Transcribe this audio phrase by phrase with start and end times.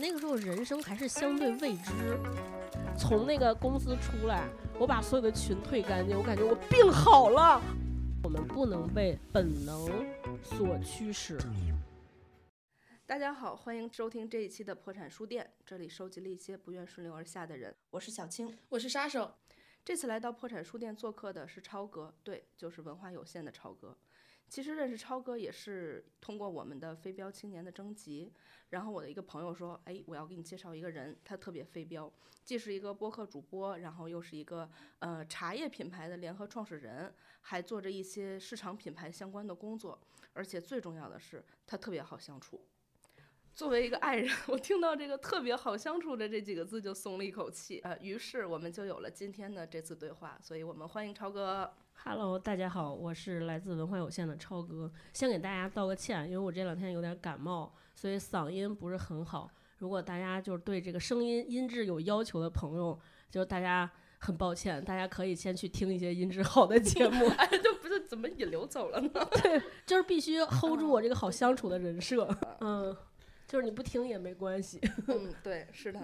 [0.00, 2.16] 那个时候人生还是相对未知。
[2.96, 7.60] 从那个公司出来，我把所有的群退干净，我感觉我病好了。
[8.22, 9.88] 我们不能被本能
[10.40, 11.36] 所驱使。
[13.06, 17.74] 大家好，欢迎收听这一期的破产书店，这里收集了一些不愿顺流而下的人。
[17.90, 19.34] 我是小青，我是杀手。
[19.84, 23.96] 这次来到破产书店做客的是超哥，对，就是文化有限的超哥。
[24.48, 28.32] 其实认识超哥也是通过我们的飞镖青年的征集，
[28.70, 32.10] 然后我的一个朋友说，哎，我要给你介绍一个人，他特别飞镖，
[32.44, 34.68] 既是一个播客主播，然后又是一个
[35.00, 40.00] 呃茶叶品牌的联合创始人，还做着一些市场品牌相关的工作，
[40.32, 42.66] 而且最重要的是他特别好相处。
[43.54, 51.70] 作为一个爱人， 我听到这个特别好相处的这几个字就松了一口气，呃，于是我们就有了今天的这次对话，所以我们欢迎超哥。
[52.04, 54.90] Hello，大家好，我是来自文化有限的超哥。
[55.12, 59.50] 先给大家道个歉，因为我这两天有点感冒，所以嗓音不是很好。
[59.78, 62.98] 如果大家就是对这个声音音质有要求的朋友，
[63.30, 67.26] 就大家很抱歉，大家可以先去听一些音质好的节目。
[67.36, 69.10] 哎，就不是怎么引流走了呢？
[69.42, 72.26] 对，就是必须 hold 住我这个好相处的人设。
[72.60, 72.96] 嗯，
[73.46, 74.80] 就是你不听也没关系。
[75.08, 76.00] 嗯，对，是的。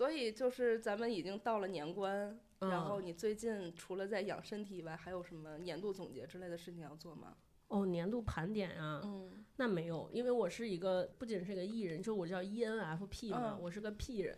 [0.00, 2.40] 所以就是咱们已经到了年关。
[2.60, 7.34] 然后你最近除了在养身体以外，还有什么年度总结之类的事情要做吗？
[7.68, 14.34] 哦，年度盘点啊，嗯，那没有，因为我是一个不仅是一个艺人，就我叫 ENFP 嘛，我是个 P 人，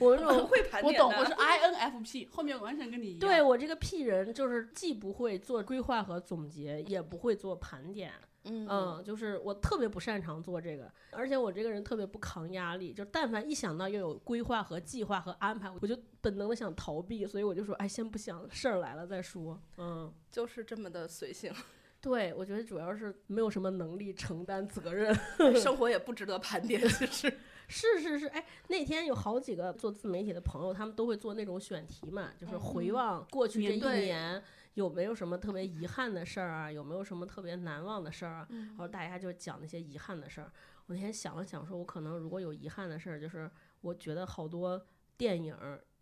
[0.00, 3.20] 我那种会盘点，我懂，我是 INFP，后面完全跟你一样。
[3.20, 8.10] 对我这个 P 人，就是既不会做规划和总结，也不会做盘点。
[8.46, 19.60] 嗯，就是我特别不擅长做这个，而且我这个人特别不扛压力，就但凡一想到要有规划和计划和安排，我就本能的想逃避，所以我就说，哎，先不想，事儿来了再说。
[19.78, 21.52] 嗯，就是这么的随性。
[21.98, 25.12] 对，我觉得主要是没有什么能力承担责任，
[25.56, 26.80] 生活也不值得盘点。
[26.88, 27.32] 其实
[27.68, 34.42] 是是是，哎，那天有好几个做自媒体的朋友，他们都会做那种选题嘛，就是回望过去这一年。
[34.74, 36.70] 有没有什么特别遗憾的事儿啊？
[36.70, 38.46] 有没有什么特别难忘的事儿啊？
[38.50, 40.52] 然后大家就讲那些遗憾的事儿。
[40.86, 43.50] 我那天想了想，说我可能如果有遗憾的事儿，就是
[43.80, 45.56] 我觉得好多电影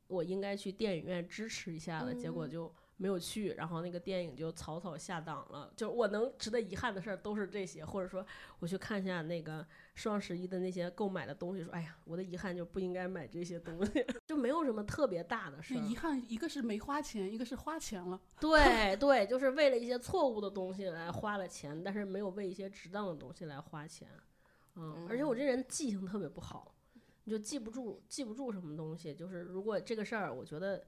[0.09, 2.75] 我应该去电影院支持一下的，结果就。
[2.97, 5.73] 没有去，然后那个电影就草草下档了。
[5.77, 8.25] 就我能值得遗憾的事儿都是这些，或者说
[8.61, 9.67] 我去看一下那个
[9.97, 15.79] 双十一的那些购买的东西，说哎呀，我的遗憾就不应该买这些东西， 就没有什么特别大的事儿。
[15.79, 18.21] 遗憾一个是没花钱，一个是花钱了。
[18.39, 24.09] 对 对，就是为了一些错误的东西来花了钱，但是没有为一些值当的东西来花钱。
[24.77, 26.73] 嗯，而且我这人记性特别不好，
[27.25, 29.13] 你就记不住记不住什么东西。
[29.13, 30.81] 就是如果这个事儿，我觉得。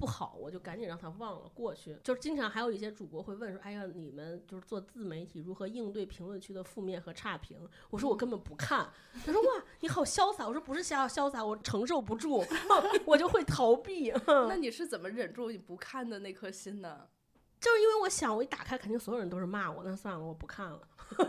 [0.00, 1.94] 不好，我就赶紧让他忘了过去。
[2.02, 7.58] 就是经常还有一些主播会问说：“哎呀，你们就是做自媒体，如何应对评论区的负面和差评？”
[7.90, 8.90] 我说：“我根本不看。”
[9.26, 12.42] 他说：“哇，你好潇洒。”我说：“不是潇潇洒，我承受不住，
[13.04, 14.10] 我就会逃避。
[14.48, 17.06] ”那你是怎么忍住你不看的那颗心呢？
[17.60, 19.82] 就是因为我想，我一打开，肯定所有人都是骂我。
[19.84, 20.80] 那算了，我不看了。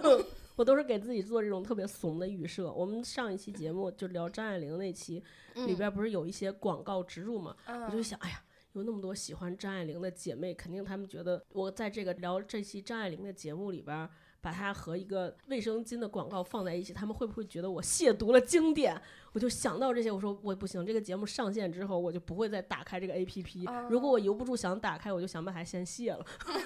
[0.55, 2.71] 我都是给自己做这种特别怂的预设。
[2.71, 5.21] 我们上一期节目就聊张爱玲那期，
[5.55, 7.53] 里边不是有一些广告植入嘛？
[7.67, 8.41] 我就想，哎呀。
[8.73, 14.09] 有那么多喜欢张爱玲的姐妹，肯定她们觉得我在这个聊这期张爱玲的节目里边，
[14.39, 18.99] 把它和一个卫生巾的广告放在一起，他们会不会觉得我亵渎了经典？
[19.33, 23.67] 我就想到这些，我说我不行，这个节目上线之后，我就不会再打开这个 A P P。
[23.89, 26.25] 如果我由不住想打开，我就想把它先卸了。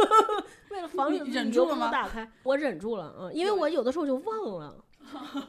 [0.69, 1.91] 为了防止忍住了吗？
[1.91, 4.83] 打开，我忍住了，啊，因为我有的时候就忘了。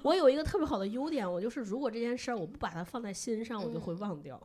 [0.03, 4.41] 我有一个特别好的优点，我就是如果这件事儿我不把它放在心上，我就会忘掉。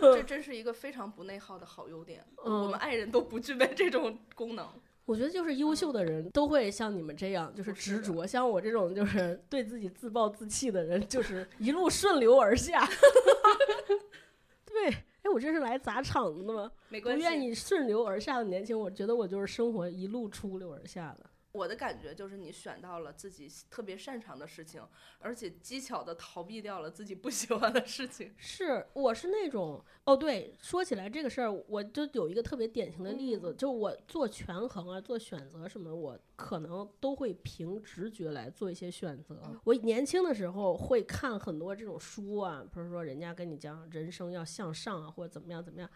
[0.00, 2.24] 这 真是一个非常不内耗的好优点。
[2.36, 4.66] 我们爱人都不具备这种功能。
[5.06, 8.26] 我觉得就是优秀的人都会像你们这样，就是执着。
[8.26, 12.88] 像我这种就是 对自己自暴自弃的人，就是一路顺流而下。
[14.64, 16.72] 对，哎，我这是来砸场子的吗？
[17.02, 21.26] 不愿意顺流而下的年轻，我觉得我就是生活一路出溜而下的。
[21.54, 24.82] 我的感觉就是你选到了自己特别擅长的事情，
[25.20, 28.34] 而且机巧的逃避掉了自己不喜欢的事情。
[28.36, 39.40] 是，我是那种哦，对，说起来这个事儿，我就有一个特别典型的例子，就我做权衡啊，做选择什么，我可能都会凭直觉来做一些选择。
[39.62, 45.88] 我年轻的时候会看很多这种书啊，比如说人家跟你讲人生要向上啊，或者怎么样怎么样，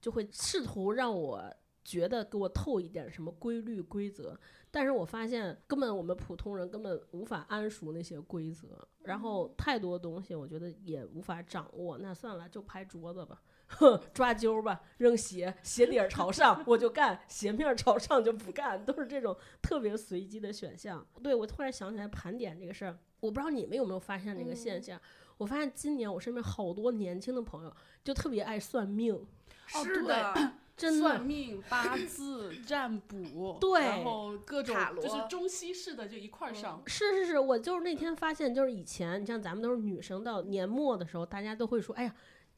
[0.00, 1.54] 就会试图让我。
[1.84, 4.36] 觉得给我透一点什么规律规则，
[4.70, 8.66] 但是我发现根本我们普通人根本无法谙熟那些规则，
[9.02, 13.42] 然后太多东西我觉得也无法掌握，那算了，就拍桌子吧。
[13.66, 21.06] 哼， 抓阄吧，扔鞋，鞋底儿朝上我就干，鞋面儿朝上就不干，都是这种特别随机的选项。
[21.22, 25.00] 对我突然想起来盘点这个事儿，我不知道你们有没有发现这个现象？
[25.38, 31.00] 我发现今年我身边好多年轻的朋友就特别爱算命，哦是对的， 真的。
[31.00, 36.82] 算命、八字、占卜，对然后各种塔罗就是中西式的就一块儿上。
[36.86, 42.14] 是是是，我就是那天发现，就是以前你像咱们都是女生，到年末的时候，大家都会说，哎呀。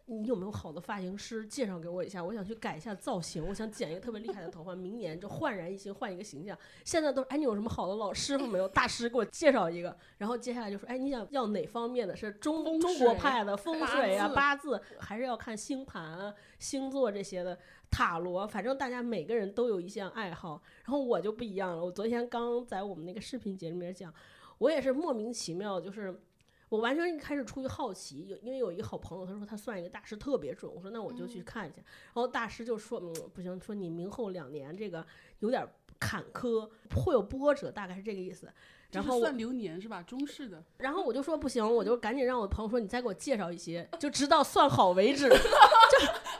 [0.08, 2.22] 你有没有好的发型师介绍给我一下？
[2.22, 6.56] 我想去改一下造型，我想剪一个特别厉害的头发，明年就焕然一新，换一个形象。
[6.84, 8.68] 现在都是，哎，你有什么好的老师傅没有？
[8.68, 9.96] 大师给我介绍一个。
[10.18, 12.14] 然后接下来就说，哎，你想要哪方面的？
[12.14, 17.58] 是中中国派的风水啊、字八字，还是要看星盘啊、星座这些的
[17.90, 18.46] 塔罗？
[18.46, 20.62] 反正大家每个人都有一项爱好。
[20.84, 24.12] 然后我就不一样了，我昨天刚在我们那个视频节目里面讲，
[24.58, 26.20] 我也是莫名其妙，就是
[26.68, 31.76] 我完全一开始出于好奇，有因为有一个好朋友，他说他算一个大师特别准，我说那我就去看一下。
[32.06, 35.06] 然后大师就说，嗯，不行，说你明后两年这个
[35.38, 35.66] 有点
[35.98, 38.52] 坎坷，会有波折，大概是这个意思。
[38.92, 40.02] 然后算流年是吧？
[40.02, 40.62] 中式的。
[40.78, 45.28] 然后我就说不行，我就赶紧让我朋友说你再给我介绍一些，就直到算好为止。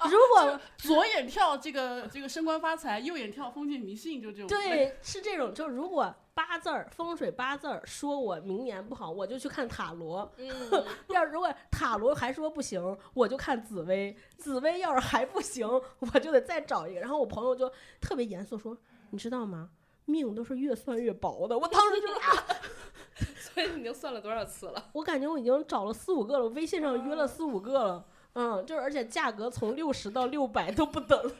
[0.07, 4.47] 就如果左眼跳这个这个升官发财，右眼跳封建迷信，就这种。
[4.47, 10.31] 对是这种，就如果八字儿风水八字儿说我明年不好，我就去看塔罗。
[10.37, 10.49] 嗯，
[11.09, 14.17] 要如果塔罗还说不行，我就看紫薇。
[14.37, 15.67] 紫薇要是还不行，
[15.99, 17.01] 我就得再找一个。
[17.01, 17.71] 然后我朋友就
[18.01, 18.77] 特别严肃说
[19.11, 19.71] ：“你知道吗？
[20.07, 22.47] 命都是越算越薄的。”我当时就啊，
[23.39, 24.91] 所以你已经算了多少次了？
[24.95, 28.07] 我感觉我已经找了四五个了，我微信上约了四五个了。
[28.39, 31.33] 嗯，就是而且价格从六十到六百都不等，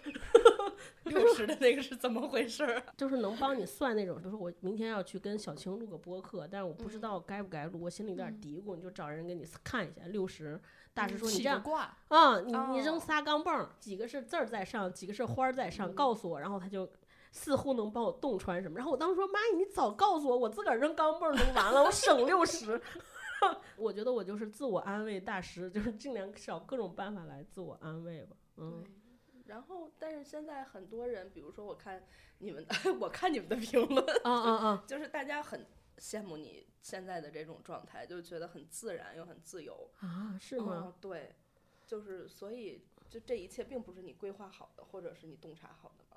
[1.05, 2.83] 六十的那个是怎么回事儿？
[2.97, 4.17] 就是能帮你算那种。
[4.17, 10.07] 比如说我明天要去跟小青录个播客，但是我不知道该不该录，我心里有点嘀咕，你就找人给你看一下。
[10.07, 10.59] 六十，
[10.95, 16.89] 大师说你起这样个卦，啊，你你哦扔仨钢镚儿，几个是字儿在上，几个是花儿在上，告诉我，然后他就
[17.37, 18.79] 似乎能帮我洞穿什么。
[18.79, 22.81] 然后我当时说：“妈，你早告诉我，我自个儿扔钢镚儿就完了，我省六十。”
[23.77, 28.37] 我觉得我就是自我安慰大师，就是尽量找各种办法来自我安慰吧。
[28.57, 28.83] 嗯，
[29.45, 32.03] 然后，但是现在很多人，比如说我看
[32.39, 34.85] 你们的， 我看你们的评论，啊啊啊！
[34.87, 35.67] 就是大家很
[35.99, 39.91] 羡慕你现在的这种状态，就觉得很自然又很自由。
[40.01, 40.85] 啊，是吗？
[40.87, 40.95] 嗯？
[40.99, 41.37] 对，
[41.87, 46.16] 就是所以就这一切并不是你规划好的，或者是你洞察好的吧？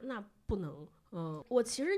[0.00, 0.86] 那不能。
[1.12, 1.90] 嗯，我其实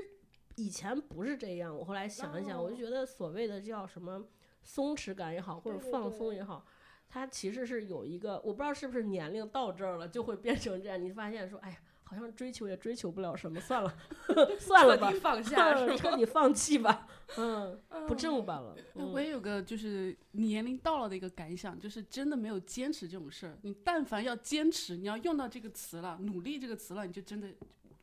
[0.55, 4.23] 以前不是这样，我后来想一想，我就哦觉得所谓的叫什么
[4.63, 6.65] 松弛感也好，或者放松也好，
[7.09, 11.01] 它其实是有一个，我不知道是不是年龄到这儿了，就会变成这样。
[11.01, 13.97] 你发现说，哎呀，好像追求也追求不了什么，算了，
[14.59, 15.73] 算了吧，放下？
[15.97, 17.07] 彻底放弃吧，
[17.37, 18.75] 嗯， 不嗯正版了。
[18.95, 23.57] 嗯我也有个就是年龄到了的一个感想，就是真的没有坚持这种事儿。
[23.63, 27.47] 你但凡要坚持，你要用到这个词了，努力这个词了，你就真的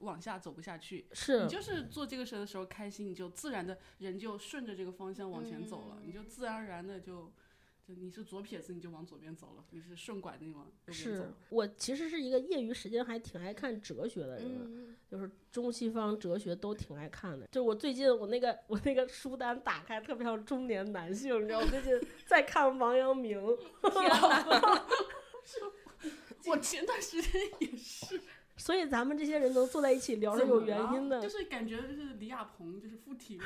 [0.00, 1.06] 往下走不下去。
[1.12, 7.32] 是你就是做这个事的时候开心，你就自然的人就顺着这个方向往前走了，你就自然而然的就，
[7.87, 11.32] 就你是左撇子你就往左边走了，你是顺拐的你往右边走是。
[11.50, 17.46] 我其实是一个业余时间还挺爱看哲学的人，嗯，就是中西方哲学都挺爱看的。
[17.52, 21.92] 就我最近我那个 我那个书单打开，特别像中年男性，你知道，我最近
[22.26, 23.40] 在看王阳明！
[26.46, 28.20] 我前段时间也是，
[28.56, 31.29] 所以咱们这些人能坐在一起聊是有原因的就。
[31.29, 33.45] 是感觉就是李亚鹏就是附体了。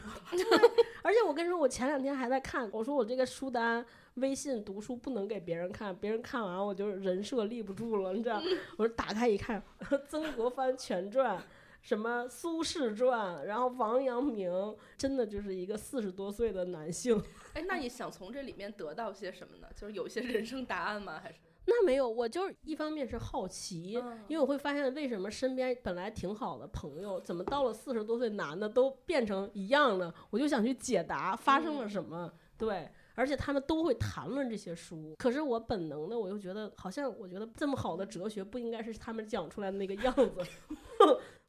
[1.03, 3.85] 而且我跟你说，我前两天还在看，我说我这个书单
[4.15, 8.41] 微信读书不能给别人看，别人看完我就人设立不住了，你知道？
[8.77, 9.63] 我说打开一看，
[10.09, 11.39] 《曾国藩全传》。
[11.83, 14.53] 什么苏轼传，然后王阳明，
[14.99, 17.19] 真的就是一个四十多岁的男性。
[17.55, 19.69] 哎，那你想从这里面得到些什么呢？
[19.75, 21.19] 就是有一些人生答案吗？
[21.25, 21.39] 还是？
[21.71, 30.13] 那没有，我就是一方面是好奇，嗯因为我会发现为什么身边本来挺好的朋友，怎么到了四十多岁男的都变成一样了？
[30.31, 32.33] 我就想去解答发生了什么。
[32.59, 40.35] 对，而且他们都会谈论这些书，可是我本能的我又觉得，好像我觉得这么好的哲学不应该是他们讲出来的那个样子，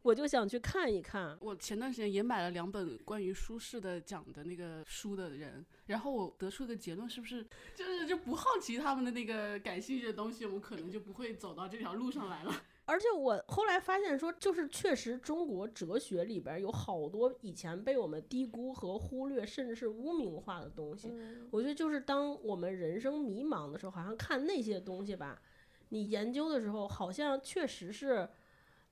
[0.04, 1.38] 我就想去看一看。
[1.42, 12.54] 我前段时间也买了两本关于舒适的讲的那个书的人，然后我得出一个结论，是不是就是就不好奇他们的那个感兴趣的东西，我们可能就不会走到这条路上来了。
[12.86, 21.08] 而且我后来发现说，就是确实中国哲学里边有好多以前被我们低估和忽略，甚至是污名化的东西。
[21.10, 25.42] 嗯我觉得就是当我们人生迷茫的时候，好像看那些东西吧，
[25.90, 28.28] 你研究的时候，好像确实是，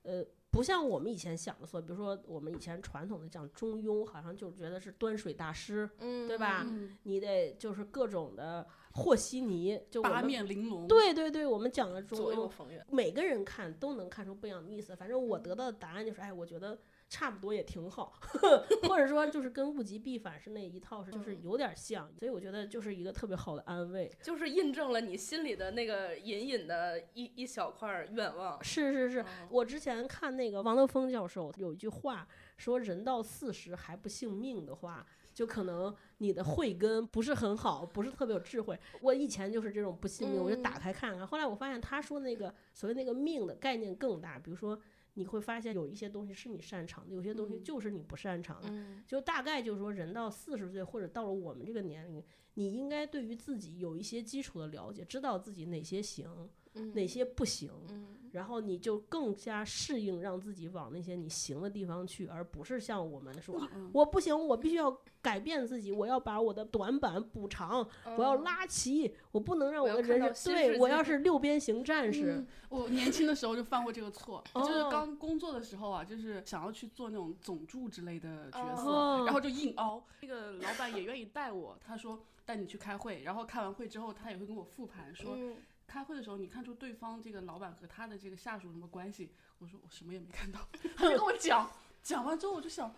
[0.02, 10.88] 呃，不像我们以前想的说，比如说我们以前传统的讲中庸，好像就觉得是端水大师，嗯对吧嗯，你得就是各种的和稀泥，就我八们面玲珑。
[10.88, 12.50] 对对对，我们讲的中庸，
[12.90, 14.96] 每个人看都能看出不一样的意思。
[14.96, 16.76] 反正我得到的答案就是，哎，我觉得
[17.10, 18.12] 差不多也挺好，
[18.88, 24.08] 或者说就是跟物极必反是那一套是就是嗯有点像，所以我觉得就是一个特别好的安慰。
[24.22, 28.62] 就是印证了你心里的那个隐隐的一一小块愿望。
[28.62, 32.26] 是是是，嗯我之前看那个王德峰教授有一句话
[32.56, 35.04] 说，人到四十还不信命的话。
[35.32, 38.78] 就可能你的慧根不是很好，不是特别有智慧。
[39.00, 41.24] 我以前就是这种不信命，我就打嗯开看看。
[41.26, 44.78] 后来我发现他说那个所谓那个命的概念更大，比如说
[45.14, 48.68] 你会发现有一些东西是你擅长的，有些东西嗯就是你不擅长的。
[48.70, 52.22] 嗯就大概就是说，人到四十岁或者到了我们这个年龄，
[52.54, 56.28] 你应该对于自己有一些基础的了解，知道自己哪些行，
[56.74, 57.70] 嗯哪些不行。
[57.88, 63.60] 嗯然后你就更加适应，让自己往那些你行的地方去，而不是像我们说，
[63.92, 80.02] 我不行，我必须要改变自己，我要把我的短板补长，我要拉齐，我不能让嗯我要的人对我要是六边形战士嗯，我年轻的时候就犯过这个错， 就是哦刚工作的时候啊，就是想要去做那种总助之类的角色，哦然后就硬凹。
[80.22, 85.56] 那个老板也愿意带我，他说带你去开会，然后开完会之后，他也会跟我复盘说，嗯
[85.90, 89.30] 开会的时候你看出对方这个老板和他的这个下属什么关系？
[89.58, 90.60] 我说我什么也没看到，
[90.96, 91.68] 他就跟我讲，
[92.02, 92.94] 讲完之后我就想。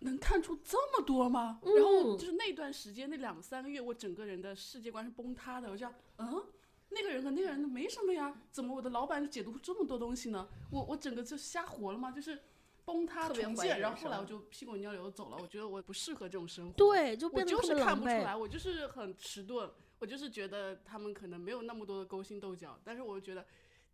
[0.00, 1.58] 能看出这么多吗？
[1.64, 5.68] 然后嗯就是那段时间，那两三个月，我整个人的世界观是崩塌的。
[5.68, 6.44] 我就想，嗯，
[6.90, 10.46] 那个人和那个人没什么呀，怎么我的老板就解读出这么多东西呢？
[10.70, 12.10] 我我整个就瞎活了吗？
[12.10, 12.38] 就是
[12.84, 15.38] 崩塌重建，然后后来我就屁滚尿流走了。
[15.40, 16.74] 我觉得我不适合这种生活。
[16.74, 17.74] 对，就我变得就是。
[17.82, 23.44] 看不出来，我就是很迟钝，我就是觉得他们可能没有那么多的勾心斗角，但是我觉得。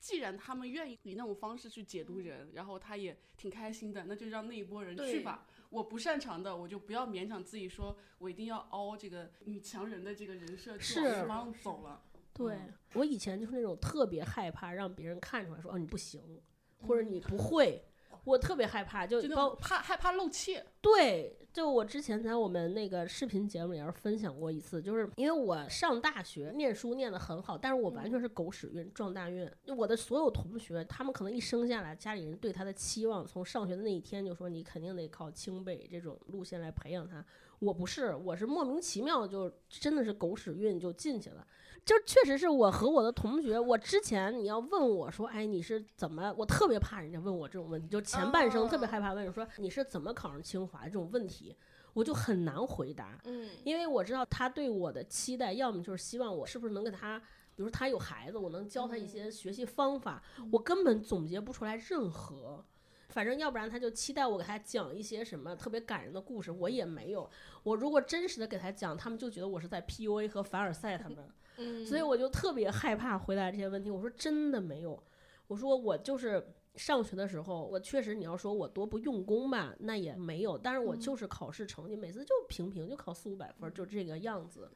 [0.02, 5.46] 既然他们愿意以那种方式去解读人，然后他也挺开心的，那就让那一波人去吧。
[5.70, 12.02] 我不擅长的，我就不要勉强自己说，我一定要凹这个女强人的这个人设去往方向走了。
[12.34, 16.42] 对嗯我以前就是那种特别害怕让别人看出来说哦你不行，
[16.80, 17.80] 或者你不会，
[18.24, 29.46] 我特别害怕，就就那包种怕害怕露怯，对，就我之前在我们那个视频节目里边分享过一次，就是因为我上大学念书念得很好，但是我完全是狗屎运撞大运。
[29.62, 37.22] 就我的所有同学，他们可能一生下来，家里人对他的期望，从上学的那一天就说你肯定得考清北这种路线来培养他。
[37.58, 41.46] 我不是，我是莫名其妙就真的是狗屎运就进去了。
[41.84, 46.32] 就确实是我和我的同学，我之前你要问我说，哎，你是怎么？
[46.38, 51.56] 我特别怕人家问我这种问题，就前半生特别害怕问说你是怎么考上清华这种问题，
[51.92, 57.18] 我就很难回答，嗯因为我知道他对我的期待，要么就是希望我是不是能给他，
[57.56, 60.22] 比如说他有孩子，我能教他一些学习方法，
[60.52, 62.64] 我根本总结不出来任何。
[63.08, 67.28] 反正要不然他就期待我给他讲一些什么特别感人的故事，我也没有。
[67.62, 71.28] 我如果真实的给他讲，他们就觉得我是在 PUA 和凡尔赛他们。
[71.56, 73.90] 嗯，所以我就特别害怕回答这些问题。
[73.90, 75.02] 我说真的没有，
[75.46, 84.70] 我说我就是上学的时候，我确实你要说我多不用功吧，那也没有，但是我就是考试成绩每次就平平，就考四五百分儿，就这个样子。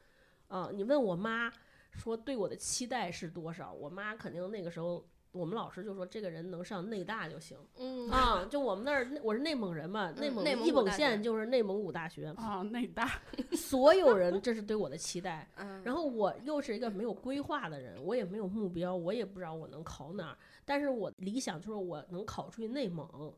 [0.47, 1.51] 啊，你问我妈
[1.91, 5.05] 说对我的期待是多少，我妈肯定那个时候。
[5.31, 13.19] 我们老师就说这个人能上内大就行嗯啊，就我们那儿我是内蒙人嘛，内嗯蒙一本线就是内蒙古大学，啊，内大，
[13.51, 15.47] 所有人这是对我的期待。
[15.57, 20.37] 嗯，然后我又是一个没有规划的人，我也没有目标，我也不知道我能考哪儿。
[20.65, 23.33] 但是我理想就是我能考出去内蒙，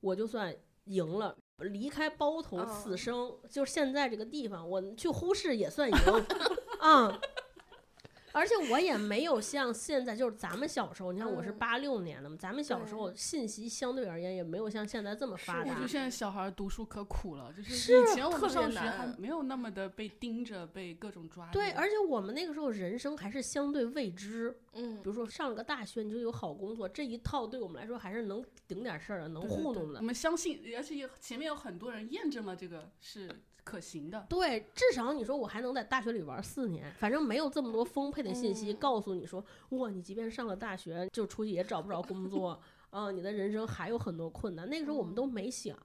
[0.00, 1.36] 我就算赢了。
[1.58, 5.96] 离开包头哦此生，就是现在这个地方，我去呼市也算赢
[6.80, 7.16] 啊。
[8.34, 15.86] 而且我也没有像现在，就是咱们小时候，你看我是嗯八六年的嘛，咱们小时候信息相对而言也没有像现在这么发达我觉得。
[15.86, 21.48] 现在小孩读书可苦了，就是是以前我们上学还没有那么的被盯着，被各种抓。
[21.52, 30.02] 对，而且我们那个时候人生还是相对未知，嗯比如说上了个大学，你就有好工作，这一套对我们来说还是能顶点事儿的，能糊弄的我。
[30.02, 33.30] 们相信，而且也前面有很多人验证了这个是
[33.64, 34.26] 可行的。
[34.28, 44.68] 对，至少你说我还能在大学里玩四年，反正没有这么多丰沛的信息嗯告诉你说，哇，你即便上了大学，就出去也找不着工作， 啊，你的人生还有很多困难。
[44.68, 45.76] 那个时候我们都没想，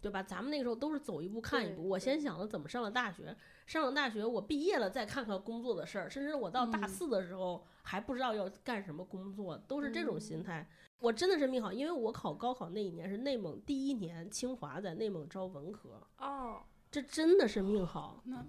[0.00, 0.22] 对吧？
[0.22, 1.88] 咱们那个时候都是走一步看一步。
[1.88, 3.36] 我先想了怎么上了大学，
[3.66, 10.68] 上了大学我毕业了再看看工作的事儿，甚至我到大嗯四的时候还不知道要干什么工作，都是这种心嗯态。
[11.00, 16.62] 我真的是命好，因为我考高考那一年是内蒙第一年，清华在内蒙招文科，哦，
[16.94, 18.22] 这真的是命好。
[18.22, 18.46] 那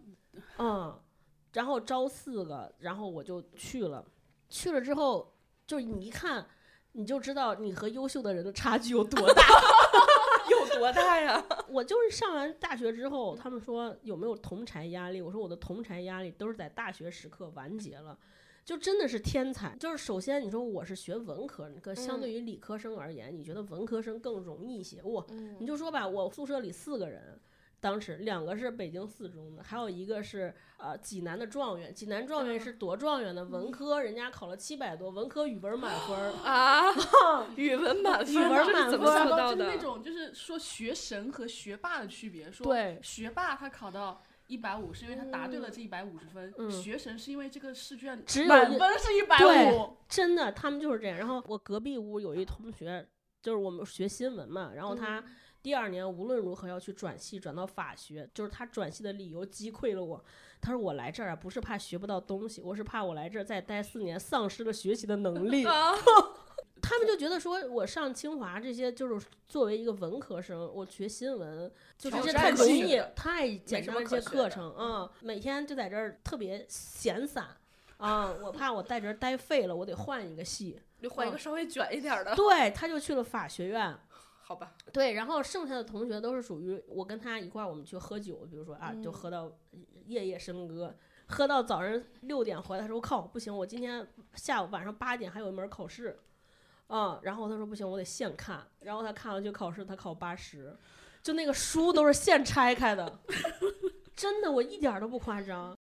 [0.60, 0.96] 嗯，
[1.54, 4.06] 然后招四个，然后我就去了。
[4.50, 5.34] 去了之后，
[5.66, 6.46] 就是你一看，
[6.92, 9.42] 你就知道你和优秀的人的差距有多大，
[10.48, 11.44] 有多多大呀？
[11.68, 15.20] 我就是上完大学之后，他们说有没有同柴压力？
[15.24, 18.16] 我说我的同柴压力都是在大学时刻完结了。
[18.64, 25.02] 就真的是天才，就是首先你说我是学文科，可相对于理科生而言，你觉得文科生更容易一些？
[25.02, 25.26] 哇，
[25.58, 27.40] 你就说吧，我宿舍里四个人，
[27.86, 36.92] 当时两个是北京四中的，还有一个是呃济南的状元，济南状元是夺状元的，文科人家考了七百多，文科语文满分儿啊，
[37.56, 39.56] 语文满分，语文满怎么分到的？
[39.56, 44.24] 就是那种就是说学神和学霸的区别，说对学霸他考到。
[44.48, 51.18] 一百五是因为他答对了这一百五十分，嗯学神是因为这个试卷只有满分是一百对五，真的，他们就是这样。
[51.18, 53.08] 然后我隔壁屋有一同学，
[53.42, 55.24] 就是我们学新闻嘛，然后他
[55.66, 60.24] 第二年无论如何要去转系，转到法学，就是他转系的理由击溃了我。
[60.62, 65.66] 他说我来这儿啊，不是怕学不到东西，我是怕我来这儿再待四年，丧失了学习的能力。
[65.66, 65.92] 啊，
[66.84, 77.48] 他们就觉得说我上清华这些，就是作为一个文科生，我学新闻，就是太容易，太简单一些课程啊、每天就在这儿特别闲散
[77.98, 80.80] 啊、我怕我在这儿待废了，我得换一个系。
[81.02, 83.98] 就换一个稍微卷一点儿的，对，他就去了法学院。
[84.48, 84.76] 好吧？
[84.94, 89.52] 对，然后剩下的同学都是属于我跟他一块儿，我们去喝酒，比如说啊，就嗯喝到
[90.06, 92.84] 夜夜笙歌，喝到早上六点回来。
[92.84, 96.20] 他说：“靠，不行，我今天下午晚上八点还有一门考试，
[96.86, 98.64] 啊、然后他说不行，我得现看。
[98.82, 100.78] 然后他看了去考试，他考八十，
[101.24, 103.20] 就那个书都是现拆开的，
[104.16, 105.76] 真的，我一点儿都不夸张。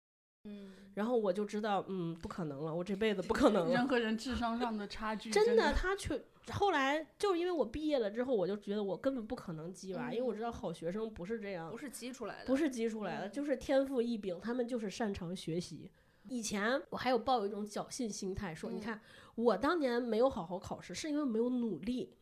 [0.45, 3.73] 嗯，然后我就知道，嗯，不可能了，我这辈子不可能了。
[3.73, 6.21] 人和人智商上的差距 真的的，他去
[6.51, 15.91] 后来就是因为我毕业了之后，我就觉得我根本不可能鸡娃，因为我知道好学生不是这样不，是激出来的，不是鸡出来的，嗯就是天赋异禀，他们就是擅长学习。
[16.27, 19.01] 以前我还有抱有一种侥幸心态，说你嗯看
[19.35, 22.13] 我当年没有好好考试，是因为没有努力。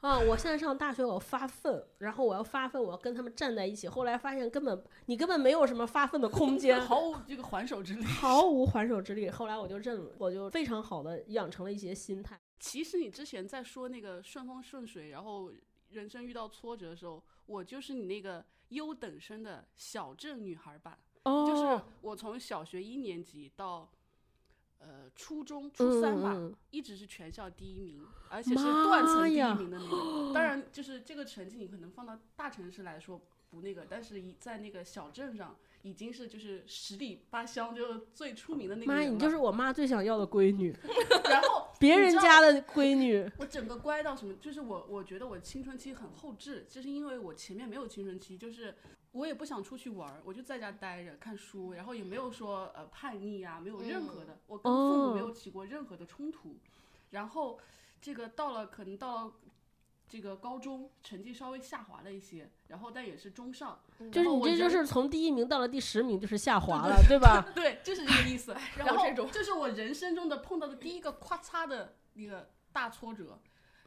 [0.00, 0.16] 啊！
[0.16, 3.88] 我现在上大学，我要发奋，然后我要发奋，我要跟他们站在一起。
[3.88, 8.04] 后来发现根本你根本没有什么发奋的空间， 毫无这个还手之力。
[8.06, 9.28] 毫无还手之力。
[9.28, 12.38] 后来我就认了，我就非常好的养成了一些心态。
[12.60, 15.50] 其实你之前在说那个顺风顺水，然后
[15.88, 23.90] 人生遇到挫折的时候，我就是你那个优等生的小镇女孩版，哦就是我从小学一年级到。
[24.78, 26.36] 呃，初中初三吧，
[26.70, 30.32] 一直是全校第一名，而且是妈断层第一名的那种。
[30.32, 39.00] 当然，就是这个成绩你可能放到大城市来说不那个，但是一在那个小镇上已经是就是十里八乡就最出名的那个妈。
[39.00, 40.74] 你就是我妈最想要的闺女，
[41.28, 43.28] 然后 别人家的闺女。
[43.38, 44.34] 我整个乖到什么？
[44.34, 48.74] 就是我，我觉得我青春期很后置，就是因为我前面没有青春期，就是
[49.12, 56.56] 我也不想出去玩儿，我就在家待着看书，然后也没有说呃叛逆啊，没有任何的，我跟父母没有起过任何的冲突。
[57.10, 57.58] 然后
[58.00, 59.32] 这个到了可能到了
[60.06, 63.80] 这个高中，成绩稍微下滑了一些，然后但也是中上，
[64.12, 67.50] 就是你这就是从第一名到了第十名，就是下滑了，对吧？
[67.54, 68.54] 对，就是这个意思。
[68.76, 73.40] 然后这种这是我人生中的碰到的第一个咔嚓的那个大挫折，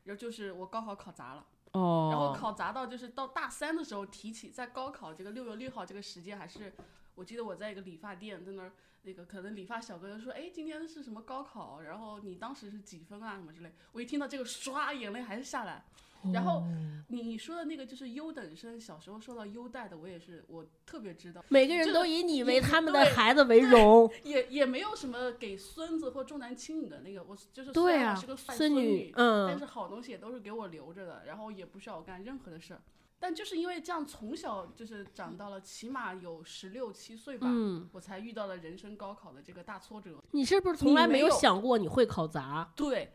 [0.04, 1.46] 然后就是我高考考砸了。
[1.72, 6.74] 哦然后考砸到就是到大三的时候提起，在高考这个六月六号这个时间，还是
[7.16, 8.72] 我记得我在一个理发店在那儿，
[9.04, 11.82] 那个可能理发小哥就说，哎，今天是什么高考？
[11.82, 13.36] 然后你当时是几分啊？
[13.36, 13.74] 什么之类。
[13.94, 15.86] 我一听到这个，唰，眼泪还是下来。
[16.34, 16.64] 然后
[17.08, 24.10] 你你说的那个就是优等生，小时候受到优待的，我也是，我特别知道，每个人都以你为他们的孩子为荣。
[24.24, 32.82] 也也没有什么给孙子或重男轻女的那个，我就是虽对啊然我是个孙孙女但嗯是好东西也都是给我留着的，然后也不需要我干任何的事儿。
[33.20, 40.18] 但就是因为这样，从小就是长到了起码有十六七岁吧，嗯，我才遇到了人生高考的这个大挫折。
[40.32, 42.74] 你是不是从来没有你没有想过你会考砸？
[42.76, 43.14] 对，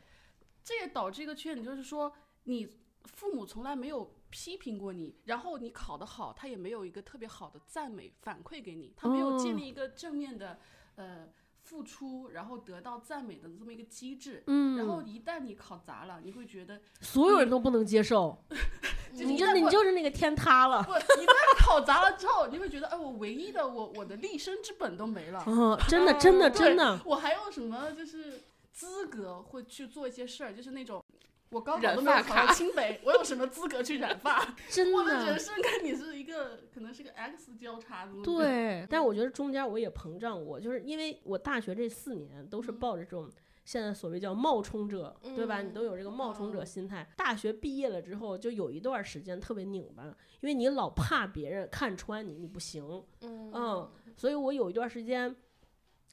[0.62, 2.12] 这也导致一个缺点，就是说
[2.44, 2.68] 你
[3.06, 10.58] 父母从来没有批评过你，然后你考得好，他也没有一个特别好的赞美反馈给你，他没有建哦立一个正面的、
[10.96, 11.28] 呃
[11.66, 14.40] 付出，然后得到赞美的这么一个机制。
[14.46, 18.38] 嗯，然后一旦你考砸了，你会觉得所有人都不能接受，
[19.10, 19.36] 你你
[19.68, 20.80] 就是那个天塌了。
[20.84, 25.42] 不，一旦考砸了之后，你会觉得，哎，我唯一的我我的立身之本都没了。
[25.48, 30.54] 嗯，真的真的 真的，我还有什么就是资格会去做一些事儿？
[30.54, 31.02] 就是那种
[31.50, 34.54] 我高考染都没有考清北，我有什么资格去染发？
[34.68, 35.38] 真我的人。
[35.38, 38.12] 生跟你是一个可能是个 X 交叉的。
[38.22, 43.30] 对，但我觉得中间我也膨胀过，就是因为我大学这四年都是嗯抱着这种
[43.64, 45.62] 现在所谓叫冒充者，对吧？
[45.62, 47.08] 你嗯都有这个冒充者哦心态。
[47.16, 50.04] 大学毕业了之后，就有一段时间特别拧巴，
[50.40, 52.84] 因为你老怕别人看穿你，你不行。
[53.22, 55.34] 嗯嗯，所以我有一段时间，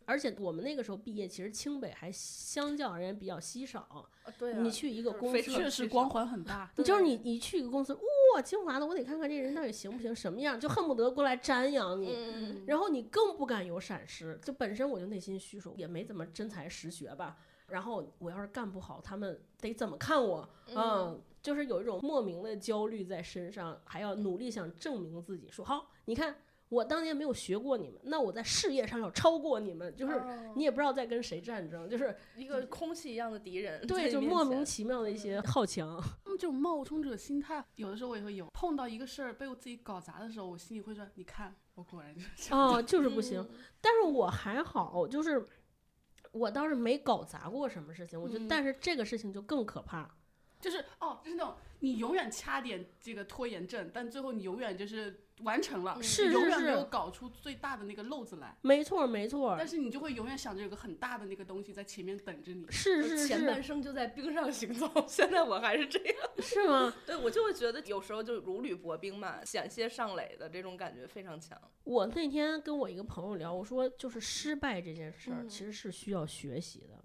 [0.05, 3.81] 而且我们那个时候毕业，其实清北还相较而言比较稀少。
[3.81, 6.71] 啊对啊，你去一个公司确实光环很大。
[6.77, 7.93] 你就是你，你去一个公司，
[8.35, 12.15] 哇，清华的，我得看看这人到底行不行，什么样，就恨不得过来瞻仰你。
[12.15, 17.37] 嗯然后你更不敢有闪失，就本身我就内心虚受，也没怎么真才实学吧。
[17.67, 20.47] 然后我要是干不好，他们得怎么看我？
[20.67, 26.37] 嗯，就是有一种莫名的焦虑在身上，还要努力想证明自己，说好，你看
[26.73, 36.01] 我当年没有学过你们，那我在事业上要超过你们，就是哦你也不知道在跟谁战争，就是一个空气一样的敌人对，就莫名其妙的一些好强。
[36.23, 38.47] 他 们这种冒充者心态，有的时候我也会有。
[38.53, 42.53] 碰到一个事儿被我自己搞砸的时候，我心里会说：“你看，我果然就是。
[42.53, 43.39] 哦，就是不行。
[43.41, 45.45] 嗯 但是我还好，就是
[46.31, 50.09] 我倒是没搞砸过什么事情，我觉得，嗯但是这个事情就更可怕。
[50.63, 58.57] 就是哦，就是那种你永远掐点这个拖延症，但最后你永远就是完成了，是是你永远没有搞出最大的那个漏子来。
[58.61, 62.65] 没错，没错但，是你就会永远想着有个很大的那个东西在前面等着你。
[62.71, 66.17] 是是前半，生就在冰上行走， 现在我还是这样。
[66.39, 66.93] 是吗？
[67.05, 71.59] 对我就会觉得有时候就如履薄冰嘛，险些上垒的这种感觉非常强。
[71.83, 77.03] 我那天跟我一个朋友聊，我说就是失败这件事儿，嗯其实是需要学习的。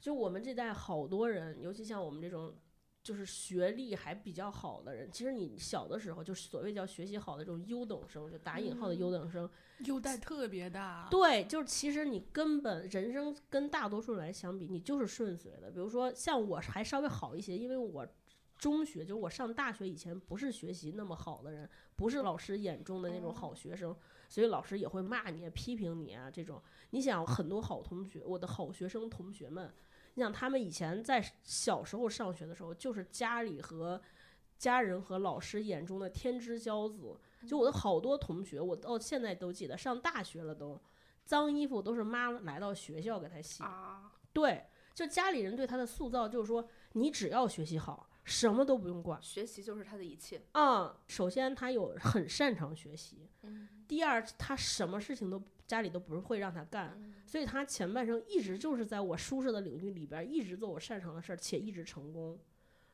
[0.00, 2.54] 就我们这代好多人，尤其像我们这种。
[3.02, 9.48] 就是学历还比较好的人，其实你小的时候就是所谓叫学习好的这种优等生，就打引号的优等生，
[9.86, 15.70] 优待特别大，对，就是其实你根本人生跟大多数人来相比，你就是顺遂的。
[15.70, 18.06] 比如说像我还稍微好一些，因为我
[18.58, 23.96] 中学就是我上大学以前不是学习那么好的人，不是老师眼中的那种好学生，
[24.28, 26.62] 所以老师也会骂你、批评你啊这种。
[26.90, 29.72] 你想很多好同学，我的好学生同学们，
[30.14, 34.00] 你想他们以前在小时候上学的时候，就是家里和
[34.58, 37.18] 家人和老师眼中的天之骄子。
[37.46, 40.78] 就我的好多同学，我到现在都记得，上大学了都，
[41.24, 43.62] 脏衣服都是妈来到学校给他洗。
[43.62, 49.18] 啊，对，就家里人对他的塑造就是说，你只要学习好，什么都不用管。
[49.22, 50.42] 学习就是他的一切。
[50.52, 62.36] 嗯、首先他有很擅长学习，嗯第二他什么事情都家里都不是会让他干，嗯所以他前半生一直就是在我舒适的领域里边一直做我擅长的事儿，且一直成功，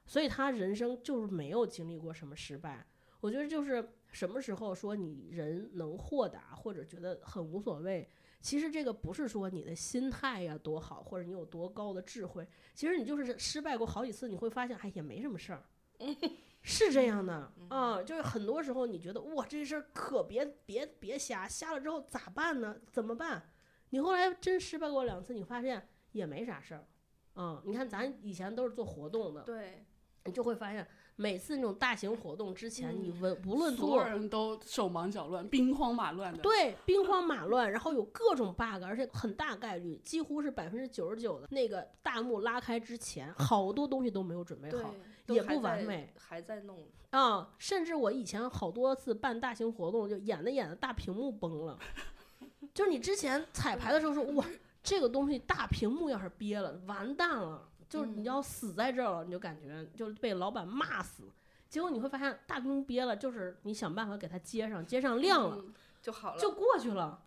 [0.04, 2.86] 所以他人生就是没有经历过什么失败。
[3.20, 8.06] 我觉得就是什么时候说你人能豁达或者觉得很无所谓，
[8.42, 15.64] 其实这个不是说你的心态呀多好，或者你有多高的智慧，其实你就是失败过好几次，你会发现哎也没什么事儿。
[16.68, 22.76] 是这样的啊、就是很多时候你觉得哇，这事儿可别别别瞎，瞎了之后咋办呢？
[22.90, 23.50] 怎么办？
[23.90, 26.84] 你后来真失败过两次，你发现也没啥事儿。
[27.36, 29.84] 嗯，你看咱以前都是做活动的，对，
[30.24, 36.42] 你就会发现每次那种大型活动之前，你嗯无无论所有人都手忙脚乱、兵荒马乱的。
[36.42, 44.94] 对，兵荒马乱，然后有各种 bug，而且很大概率，几乎是百分之九十九的那个大幕拉开之前，好多东西都没有准备好，都
[45.34, 46.86] 也不完美，还在弄。
[47.10, 51.78] 啊、甚至我以前好多次办大型活动，就演着演着大屏幕崩了，
[52.74, 54.44] 就是你之前彩排的时候说哇，
[54.82, 61.24] 这个东西大屏幕要是憋了，完蛋了，就是你嗯要死在这儿了，你就感觉就是被老板骂死。
[61.68, 67.22] 结果你会发现大屏幕憋了，就是你想办法给它接上，接上亮了，嗯就好了，就过去了。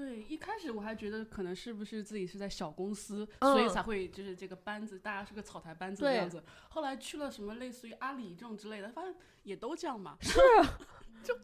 [0.00, 6.42] 对，一开始我还觉得可能是不是自己是在小公司，嗯所以才会就是这个班子，大家是个草台班子的样子。
[6.70, 10.38] 后来去了什么类似于阿里这种之类的，发现也都这样嘛，是
[11.22, 11.38] 就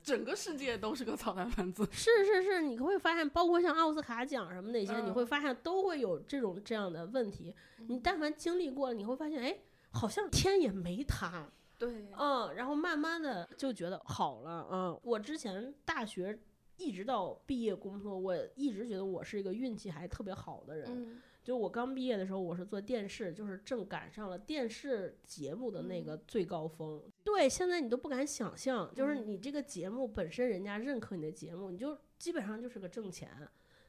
[0.00, 1.86] 整个世界都是个草台班子。
[1.90, 7.54] 是是是，你会发现，包括像奥斯卡奖什么那些，你会嗯发现都会有这种这样的问题。
[7.88, 9.58] 你但凡经历过了，你会发现，哎，
[9.90, 11.50] 好像天也没塌。
[11.76, 16.36] 对，嗯，然后慢慢的就觉得好了，嗯，我之前大学
[16.78, 20.86] 一直到毕业工作，我一直觉得我是一个运气还特别好的人。
[20.88, 27.02] 嗯就我刚毕业的时候，我是做电视，就是正赶上了电视节目的那个最高峰。
[27.24, 33.30] 对，现在你都不敢想象，就是嗯你这个节目本身人家认可你的节目，你就基本上就是个挣钱。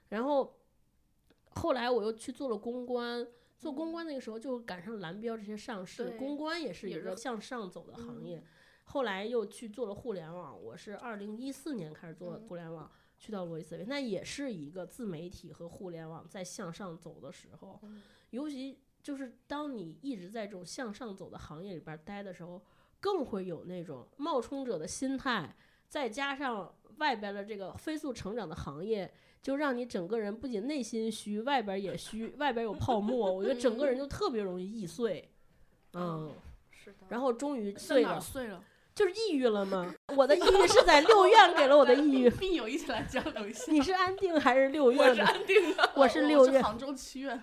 [0.08, 0.58] 然后
[1.50, 8.44] 后来我又去做了公关，做公关那个时候就赶上蓝标这些上市，公关也是一个向上走的行嗯业。
[8.92, 12.48] 后来又去做了互联网，我是二零一四年开始做嗯。
[12.48, 18.02] 互联网，去到罗辑思维，那也是一个自媒体和互联网在向上走的时候，嗯。
[18.32, 22.60] 尤其就是当你一直在这种向上走的行业里边待的时候，
[23.00, 25.56] 更会有那种冒充者的心态，
[25.88, 35.32] 再加上外边的这个飞速成长的行业，就让你整个人不仅内心虚，外边也虚，外边有泡沫，我觉得整个人就特别容易易碎，
[35.94, 36.34] 嗯，
[36.72, 37.06] 是的。
[37.10, 38.20] 然后终于碎了？
[39.00, 39.96] 就是抑郁了吗？
[40.14, 43.72] 我的抑郁是在六院给了我的抑郁， 病友一起来交流一下。
[43.72, 45.16] 你是安定还是六院的？
[45.16, 47.42] 是安定的，我是六院，是杭州七院。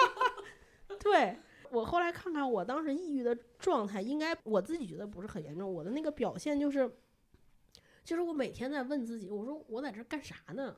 [1.00, 1.38] 对。
[1.70, 5.72] 我后来看看我当时抑郁的状态，应该我自己觉得不是很严重。
[5.72, 6.90] 我的那个表现就是，
[8.04, 10.76] 就是我每天在问自己，我说我在这干啥呢？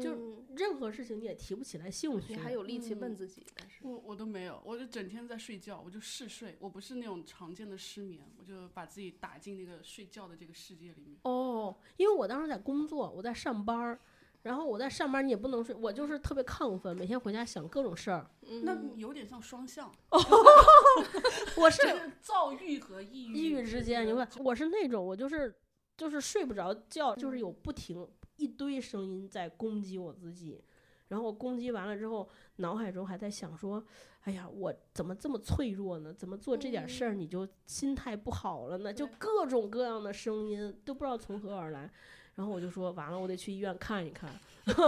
[0.00, 2.26] 就嗯任何事情你也提不起来兴趣。
[2.28, 11.18] 你还有力气问嗯自己，但是我我都没有，我就整天在睡觉，我就嗜睡，我不是那种常见的失眠，我就把自己打进那个睡觉的这个世界里面。
[11.22, 14.00] 哦，因为我当时在工作，我在上班儿，
[14.42, 18.30] 然后我在上班你也不能睡，我就是特别亢奋，每天回家想各种事儿。
[18.62, 19.92] 那嗯有点像双向，
[21.56, 25.54] 我是就是躁郁和抑郁抑郁之间，你问我是那种我就是
[25.96, 30.60] 就是睡不着觉，就是有不停一堆声音在攻击我自己，
[31.08, 33.82] 然后攻击完了之后，脑海中还在想说，
[34.22, 36.12] 哎呀，我怎么这么脆弱呢？
[36.12, 38.92] 怎么做这点事儿你就心态不好了呢？
[38.92, 41.90] 就各种各样的声音都不知道从何而来。
[42.34, 44.28] 然后我就说完了，我得去医院看一看，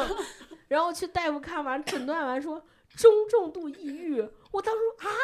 [0.66, 4.20] 然后去大夫看完诊断完说中重度抑郁。
[4.50, 5.14] 我当时说啊，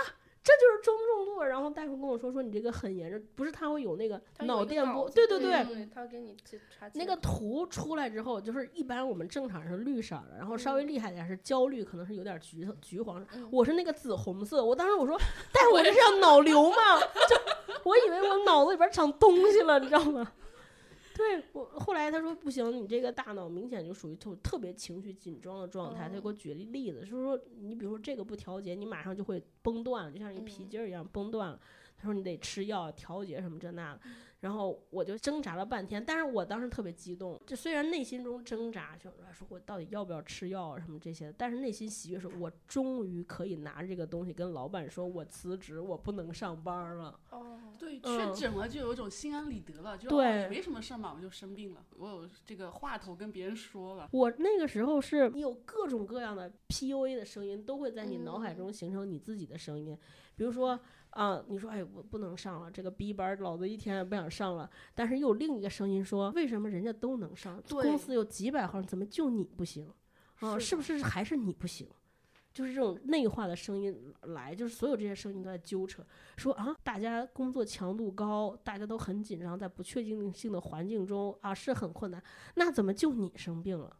[0.42, 1.42] 这就是中重度。
[1.42, 6.36] 然后大夫跟我说说你这个很严重，不是他会有那个脑电波，对对对，对，他给你
[6.70, 15.18] 查那个图出来之后，就是一般我们正常是绿色的，然后稍微嗯厉害点是焦虑，可能是有点橘橘黄我是那个紫红色，我当时我说，
[15.52, 16.76] 大夫我这是要脑瘤吗？
[17.28, 17.36] 就
[17.84, 20.32] 我以为我脑子里边长东西了，你知道吗？
[21.14, 26.08] 对我后来他说不行，你这个大脑明显就属于特特别情绪紧张的状态。
[26.08, 31.60] 他就给我举了例子，就是说你比如说这个不调节，你马上就会崩断，就像一皮嗯筋儿一样崩断了。
[31.96, 34.00] 他说你得吃药调节什么这那的，
[34.42, 47.20] 然后我就挣扎了半天，但是我当时特别激动，就虽然内心中挣扎，就说我到底要不要吃药啊什么这些，但是内心喜悦是我终于可以拿这个东西跟老板说我辞职，我不能上班了。
[47.30, 54.08] 哦，对，嗯确诊了就有一种心安理得了，就对没什么事儿嘛，我就生病了，我有这个话头跟别人说了。
[54.10, 59.96] 我那个时候是你有各种各样的 PUA 的声音，都会在你脑海嗯中形成你自己的声音。
[60.36, 60.78] 比如说
[61.10, 64.70] 啊、你说哎，我不能上了，这个 B 班儿老子一天也不想上了。
[64.94, 67.62] 但是又有另一个声音说，为什么人家都能上？
[67.68, 69.92] 公司有几百号人，怎么就你不行？
[70.40, 71.86] 啊，是不是还是你不行？
[72.54, 76.02] 就是这种内化的声音来，就是所有这些声音都在纠扯，
[76.36, 82.22] 说啊，大家工作强度高，大家都很紧张，在不确定性的环境中啊是很困难，
[82.56, 83.96] 那怎么就你生病了？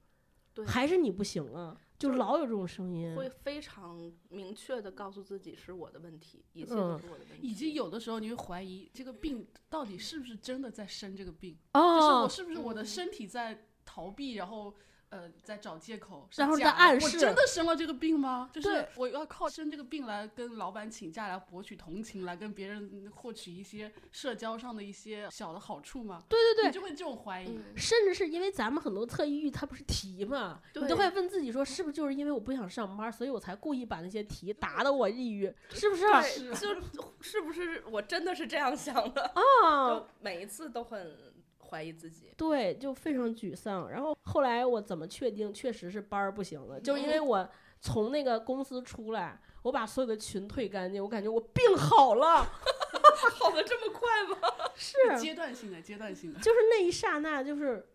[0.55, 1.79] 对，还是你不行了？
[2.03, 3.15] 就就是老有这种声音。
[3.15, 7.47] 会非常明确的告诉自己是我的问题，一切嗯都是我的问题。
[7.47, 14.75] 以及有的时候你会怀疑这个病到底是不是真的在生这个病，就是我哦，是不是我的嗯身体在逃避，然后
[15.13, 18.49] 呃在找借口，然后在暗示我真的生了这个病吗？
[18.51, 26.25] 就是我要靠生这个病来跟老板请假，来博取同情，来跟别人获取一些社交上的一些小的好处吗？
[26.31, 27.49] 对对对，你就会这种怀疑。
[27.49, 36.07] 嗯，甚至是因为咱们很多特抑郁，它不是题嘛，你都会问自己说，是不是就是因为我不想上班，所以我才故意把那些题答的我抑郁， 是不是？
[36.07, 36.75] 对，就
[37.21, 41.32] 是不是我真的是这样想的，啊就，每一次都很
[41.73, 42.33] 怀疑自己。
[42.37, 43.91] 对，就非常沮丧。
[43.91, 46.79] 然后后来我怎么确定确实是班儿不行了？
[46.79, 47.49] 就是因为我
[47.81, 52.45] 从那个公司出来，我把所有的群退干净，我感觉我病好了，
[53.41, 54.49] 好的这么快吗？
[54.77, 56.39] 是，阶段性的，阶段性的。
[56.41, 57.89] 就是那一刹那，就是，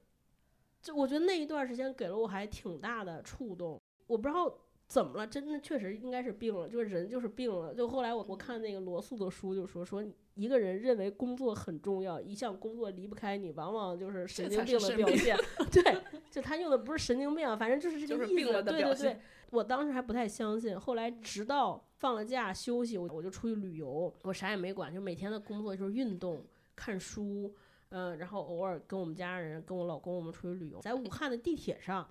[0.82, 3.80] 就我觉得那一段时间给了我还挺大的触动。
[4.08, 4.52] 我不知道
[4.88, 7.74] 怎么了，真的确实应该是病了，就是人就是病了。
[7.74, 10.04] 就后来我我看那个罗素的书，就说说
[10.38, 15.36] 一个人认为工作很重要，一项工作离不开你，往往就是神经病的表现。
[15.72, 18.36] 对，就他用的不是神经病，反正就是这个意思。
[18.36, 19.20] 病了的对对对，
[19.50, 26.46] 我当时还不太相信，后来直到放了假休息，我我就出去旅游，我啥也没管，就每天的工作就是运动、
[26.76, 27.54] 看书，
[27.90, 32.08] 嗯、然后偶尔跟我们家人、跟我老公我们出去旅游，在武汉的地铁上，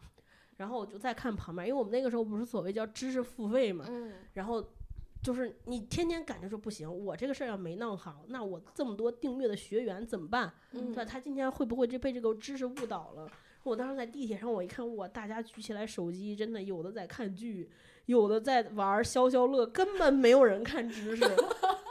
[0.57, 4.67] 然后我就在看旁边，因为我们那个时候不是所谓叫知识付费嘛，嗯，然后
[5.27, 10.55] 就是你天天感觉说不行，我这个事儿要没弄好，那我这么多订阅的学员怎么办？
[10.71, 11.05] 嗯对吧？
[11.05, 13.29] 他今天会不会这被这个知识误导了？
[13.65, 17.69] 我当时在地铁上，我一看，哇，大家举起来手机，真的有的在看剧，
[18.05, 21.25] 有的在玩消消乐，根本没有人看知识。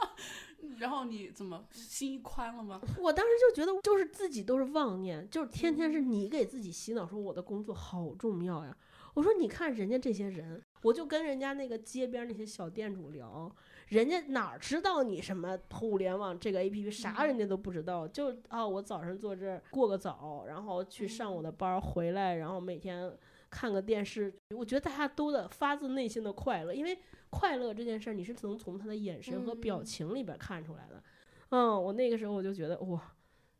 [0.80, 2.80] 然后你怎么心一宽了吗？
[2.98, 8.74] 我当时就觉得，就是自己都是妄念，就是天天是你给自己洗脑，说我的工作好重要呀。
[9.12, 13.50] 我说你看人家这些人，我就跟人家那个街边那些小店主聊，
[13.88, 23.12] 人家哪儿知道你什么互联网这个 A P P 啥人家都不知道，就啊我早上坐这儿过个早，然后去上我的班儿回来，然后每天
[23.50, 24.32] 看个电视。
[24.54, 26.98] 我觉得大家都的发自内心的快乐，因为
[27.30, 31.02] 快乐这件事儿你是能从他的眼神和表嗯情里边看出来的。
[31.50, 33.00] 嗯，我那个时候我就觉得哇，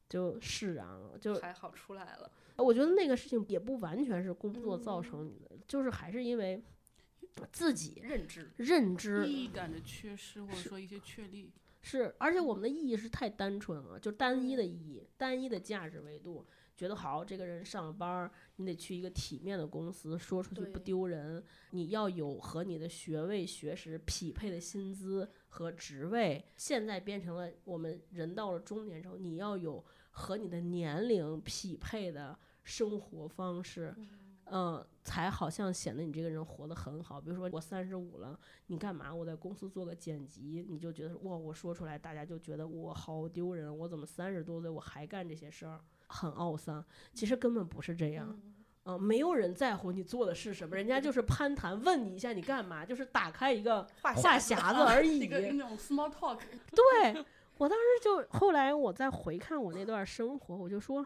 [0.09, 2.31] 就释然了，就还好出来了。
[2.57, 6.63] 我觉得那个事情也不完全是工作造嗯成你的，就是还是因为
[7.53, 8.51] 自己认知。
[8.57, 11.53] 认知意义感的缺失，或者说一些确立。
[11.83, 16.45] 是，而且我们的意义是太单纯了，就单一的意义，单一的价值维度，
[16.77, 26.45] 觉得好，这个人上班儿，你得去一个体面的公司，说出去不丢人，你要有和你的学位、学识匹配的薪资和职位。
[26.57, 33.95] 现在变成了我们人到了中年之后，你要有和你的年龄匹配的生活方式。
[33.97, 34.09] 嗯，
[35.03, 37.21] 才好像显得你这个人活得很好。
[37.21, 39.15] 比如说我三十五了，你干嘛？
[39.15, 43.77] 我在公司做个剪辑，你就觉得哇，我说出来，大家就觉得我好丢人。
[43.77, 46.85] 我怎么三十多岁我还干这些事儿，很懊丧。
[47.13, 48.41] 其实根本不是这样，
[48.85, 55.19] 嗯、没有人在乎你做的是什么，人家就是攀谈，问你一下你干嘛，就是打开一个话话匣匣子而 已。
[55.19, 56.39] 一个那种 small talk，
[56.71, 57.25] 对
[57.59, 61.05] 我当时就后来我再回看我那段生活，我就说，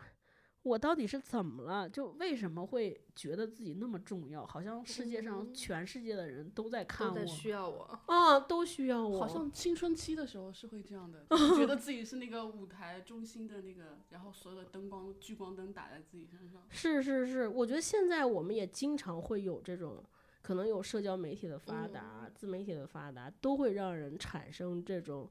[0.63, 1.89] 我到底是怎么了？
[1.89, 4.45] 就为什么会觉得自己那么重要？
[4.45, 7.99] 好像世界上嗯全世界的人都在看我都在需要我。
[8.07, 9.19] 啊，都需要我。
[9.21, 16.63] 好像青春期的时候是会这样的， 就觉得自己是那个舞台中心的那个，然后所有的灯光聚光灯打在自己身上。
[16.69, 20.05] 是是是，我觉得现在我们也经常会有这种，
[20.43, 25.27] 可能有社交媒体的发达、自媒体的发达，都会让人产生这种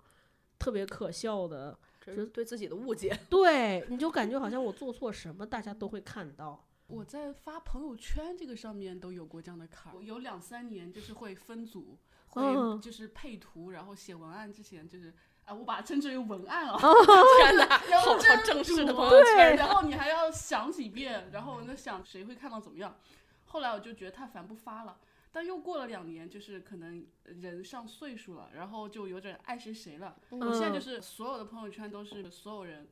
[0.57, 3.17] 特别可笑的，这是对自己的误解。
[3.29, 6.65] 对，你就感觉好像我做错什么，大家都会看到。
[6.87, 15.13] 我在发朋友圈这个上面都有过这样的坎儿，我有两三年就是会分组，会嗯就是配图，然后写文案之前就是。
[15.45, 16.77] 啊，我把它称之为文案啊，
[17.41, 17.65] 天哪，
[18.01, 19.55] 好正式的朋友圈。
[19.55, 22.95] 然后你还要想几遍，然后我在想谁会看到怎么样。
[23.45, 24.99] 后来我就觉得太烦，不发了。
[25.31, 30.19] 但又过了两年，就是可能人上岁数了，然后就有点爱谁谁了。
[30.29, 32.87] 我现在就嗯是所有的朋友圈都是所有人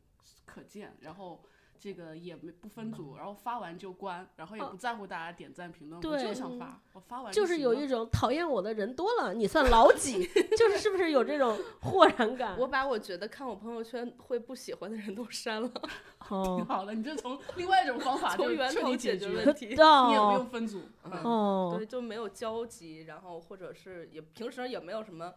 [0.46, 1.44] 可见，然后
[1.80, 10.26] 这个也没不分组，然后发完就关，然后也不在乎大家点赞评论，我对就想发，我发完就是有一种讨厌我的人多了，你算老几？
[10.58, 12.58] 就是是不是有这种豁然感？
[12.58, 15.70] 我把我觉得看我朋友圈会不喜欢的人都删了，
[16.28, 19.66] 挺哦好的，你就从另外一种方法 就从源头解解决决，问题。
[19.68, 20.82] 你也不哦用分组。
[21.04, 25.34] 嗯哦对，，就没有交集，然后或者是也平时也没有什么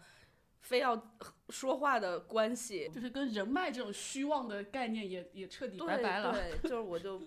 [0.60, 1.10] 非要
[1.48, 2.88] 说话的关系。
[2.92, 6.32] 就是跟人脉这种虚妄的概念也也彻底对拜拜了。
[6.32, 7.18] 对， 就是我就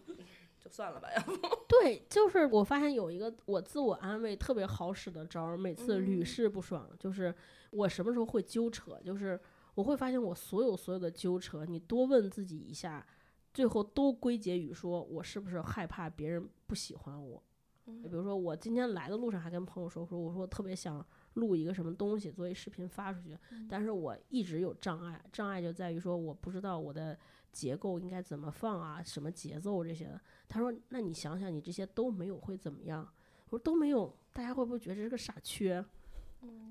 [0.59, 1.33] 就算了吧，要不
[1.67, 6.89] 对，就是我发现有一个我自我安慰特别好使的招儿，每次屡嗯试不爽。
[6.97, 7.33] 就是
[7.71, 9.39] 我什么时候会纠扯，就是
[9.75, 13.05] 我会发现我所有所有的纠扯，你多问自己一下，
[13.53, 17.43] 最后都归结于说我是不是害怕别人不喜欢我。
[17.85, 23.37] 比如说我今天来的路上还跟朋友说说，我说我特别想录一个什么东西作为视频发出去，
[23.69, 27.17] 但是我一直有障碍，障碍就在于说我不知道我的
[27.51, 30.19] 结构应该怎么放啊，什么节奏这些的。
[30.47, 33.07] 他说：“那你想想，你这些都没有会怎么样？”
[33.49, 35.83] 我说：“都没有，大家会不会觉得这是个傻缺？”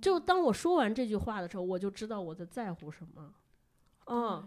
[0.02, 3.34] 就当我说完这句话的时候，我就知道我在在乎什么。
[4.06, 4.46] 嗯，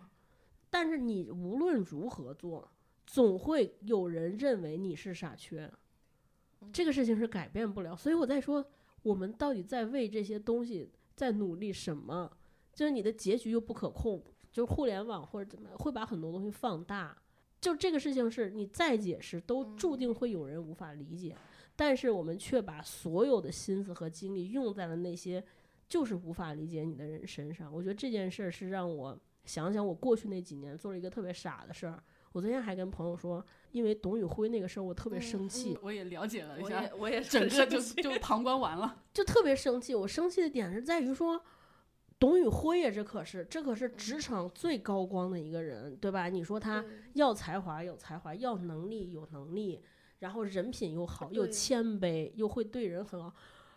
[0.70, 2.70] 但是你无论如何做，
[3.06, 5.72] 总会有人认为你是傻缺，
[6.72, 7.96] 这个事情是改变不了。
[7.96, 8.64] 所以我在说，
[9.06, 12.32] 我们到底在为这些东西在努力什么？
[12.74, 14.20] 就是你的结局又不可控，
[14.52, 17.16] 就是互联网或者怎么样，会把很多东西放大。
[17.62, 21.36] 就这个事情是你再解释，都注定会有人无法理解。
[21.76, 25.44] 但是我们却把所有的心思和精力用在了那些
[25.88, 27.72] 就是无法理解你的人身上。
[27.72, 32.04] 我觉得这件事儿是让我想想我过去那几年做了一个特别傻的事儿。
[32.32, 39.04] 我昨天还跟朋友说，因为董宇辉那个事儿，我特别生气，我也了解了一下我也，我也 整个就就旁观完了。
[39.14, 39.94] 就特别生气。
[39.94, 41.44] 我生气的点是在于说，
[42.18, 46.30] 董宇辉呀，这可是这可是职场最高光的一个人，对吧？
[46.30, 46.86] 你说他
[47.16, 49.82] 要才华有才华，要能力有能力，
[50.20, 53.34] 然后人品又好，又谦卑，又会对人很好。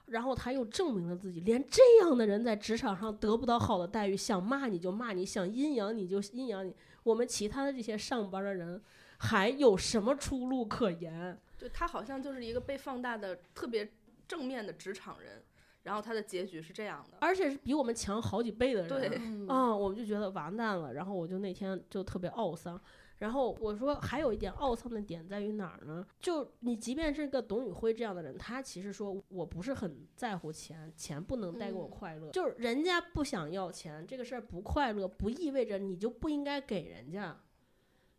[0.07, 6.73] 然后他又证明了自己，连这样的人在职场上得不到好的待遇，想骂你就骂你，想阴阳你就阴阳你。
[7.03, 8.81] 我们其他的这些上班的人，
[9.19, 11.39] 还有什么出路可言？
[11.59, 13.93] 对他好像就是一个被放大的特别
[14.27, 15.43] 正面的职场人，
[15.83, 17.19] 然后他的结局是这样的。
[17.21, 18.89] 而且是比我们强好几倍的人。
[18.89, 22.81] 对嗯啊、我们就觉得完蛋了，然后我就那天就特别懊丧。
[23.19, 26.07] 然后我说还有一点懊丧的点在于哪儿呢？
[26.21, 37.37] 就你即便是个董宇辉这样的人，他其实说我不是很在乎钱，钱不能带给我嗯快乐，就是人家不想要钱这个事儿不快乐，不意味着你就不应该给人家。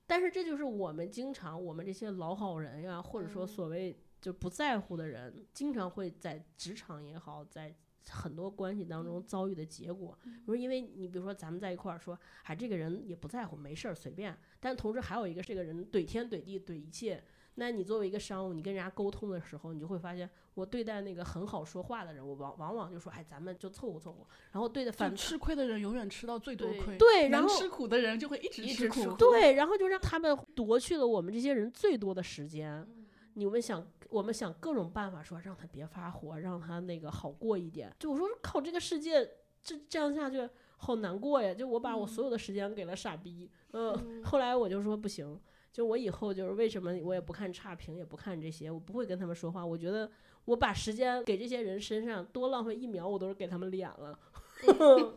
[0.09, 7.75] 但是这就是我们经常我们这些老好人呀，或者说嗯所谓就不在乎的人，经常会在职场也好，在
[8.09, 10.17] 很多关系当中遭遇的结果。
[10.23, 14.35] 比如因为你比如说咱们在一块儿说，哎，这个人也不在乎，没事儿随便。
[14.59, 17.23] 但同时还有一个这个人怼天怼地怼一切，
[17.55, 24.25] 那你作为一个商务，你跟人家沟通的时候，你就会发现，我对待那个很好说话的人，我往往往就说，哎，咱们就凑合凑合。
[24.51, 29.13] 然后对待反反吃亏的人永远吃到最多对亏，对，然后吃苦的人就会一直吃苦。
[29.15, 32.71] 对，然后就让他们夺去了我们这些人最多的时间。
[32.81, 37.95] 嗯你们想，我们想各种办法说让他别发火，让他那个好过一点。
[37.97, 39.23] 就我说靠，这个世界
[39.63, 41.53] 这这样下去好难过呀！
[41.53, 45.39] 就我把我所有的时间给了傻逼，嗯，嗯后来我就说不行，
[45.71, 49.65] 就我以后就是为什么我也不看差评，也不看这些，我不会跟他们说话。
[49.65, 50.09] 我觉得
[50.45, 54.19] 我把时间给这些人身上多浪费一秒，我都是给他们脸了。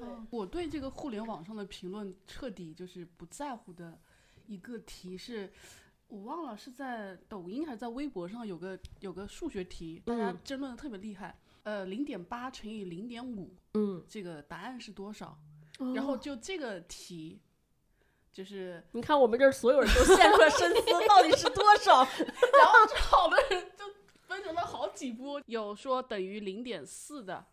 [0.00, 3.98] 嗯我对这个互联网上的评论彻底就是不在乎的
[4.46, 5.50] 一个题是，
[6.06, 11.36] 我忘了是在抖音还是在微博上有个有个数学题，大家嗯争论的特别厉害。
[11.64, 15.36] 呃，零点八乘以零点五，嗯，这个答案是多少？
[15.94, 17.40] 然后就这个题，
[18.38, 22.04] 就是你看我们这儿所有人都陷入了深思，到底是多少？
[22.56, 23.84] 然后吵的人就
[24.28, 27.44] 分成了好几波，有说等于零点四的，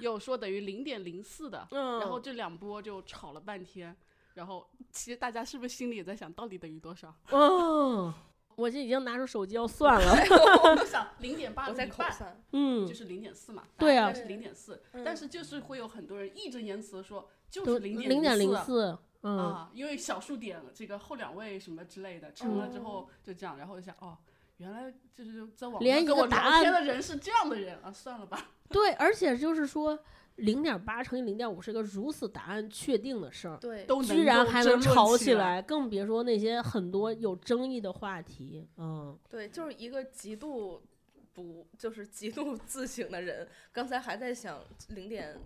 [0.00, 3.96] 有说等于零点零四的，嗯，然后这两波就吵了半天。
[4.34, 7.14] 然后其实大家是不是心里也在想，到底等于多少？
[7.30, 8.12] 哦，
[8.56, 10.16] 我这已经拿出手机要算了。
[10.64, 24.16] 我就想零点八我在除以半口算，嗯就，是零点四嘛，对啊是零点四，但是就是会有很多人义正言辞的说，就是零零点零零四，嗯，啊，因为小数点这个后两位什么之类的成了之后就这样，然后我就想哦，
[24.58, 28.50] 原来就是在网连一上跟我聊个答案天的人是这样的人啊，算了吧。
[28.68, 29.98] 对，而且就是说，
[30.36, 35.56] 零点八乘以零点五是个如此答案确定的事儿，对，都居然还能吵起来。
[35.56, 38.68] 来，更别说那些很多有争议的话题。
[38.76, 40.82] 嗯，对，就是一个极度
[41.32, 45.38] 不就是极度自省的人，刚才还在想零点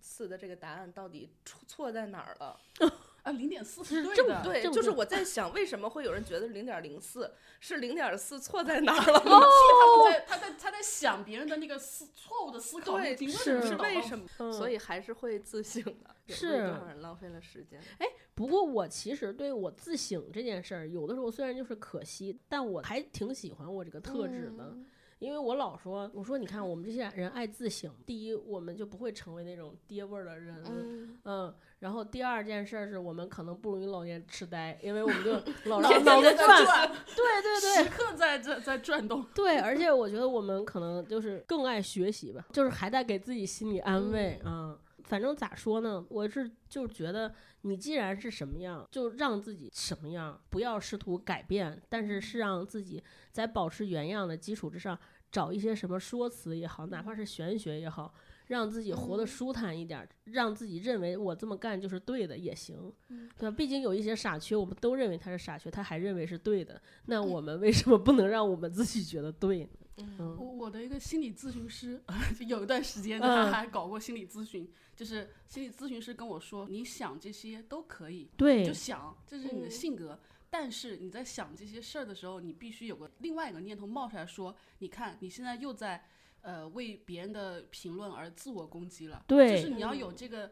[0.00, 2.58] 四的这个答案到底出错在哪儿了。
[3.22, 9.20] 啊，零点四是正对的，对，正就是我在想， 为什么会有人觉得零点零四是零点四错在哪儿了？
[9.24, 14.26] 他在他在他在想别人的那个思错误的思考路对，径，是是为什么？
[14.38, 16.14] 嗯所以还是会自省的。
[16.26, 17.80] 有是为多少人浪费了时间？
[17.98, 24.64] 哎不过我其实对我自省这件事儿，有的时候虽然就是可惜，但我还挺喜欢我这个特质的。
[24.64, 24.86] 嗯
[25.20, 35.32] 因为我老说，我说你看我们这些人爱自省，第一，我们就不会成为那种爹味儿的人，嗯，嗯，然后第二件事儿是我们可能不容易老年痴呆，因为我们就
[35.70, 39.22] 老脑让脑子在转，对对对时刻在在在转动。
[39.34, 47.30] 对，而且我觉得我们可能就是更爱学习吧，就是还在给自己心理安慰嗯、反正咋说呢，我是就觉得
[47.62, 54.98] 你既然是什么样，就让自己什么样，不要试图改变，但是是让自己在保持原样的基础之上，
[55.30, 58.12] 找一些什么说辞也好，哪怕是玄学也好，
[58.46, 63.54] 让自己活得嗯舒坦一点儿，让自己认为我这么干就是对的也行，嗯对吧？
[63.56, 69.70] 毕竟有一些傻缺，我们都认为他是傻缺，他还认为是对的，那我们为什么不能让我们自己觉得对呢？
[70.18, 72.02] 我我的一个心理咨询师，
[72.38, 73.22] 就有一段时间嗯。
[73.22, 79.70] 他还搞过心理咨询，就是心理咨询师跟我说，你想这些都可以，对就想，这是你的嗯。
[79.70, 80.18] 性格。
[80.52, 86.04] 但是你在想这些事儿的时候，你必须有个另外一个念头冒出来说，你看你现在又在
[86.40, 90.50] 呃为别人的评论而自我攻击了，对就是你要有这个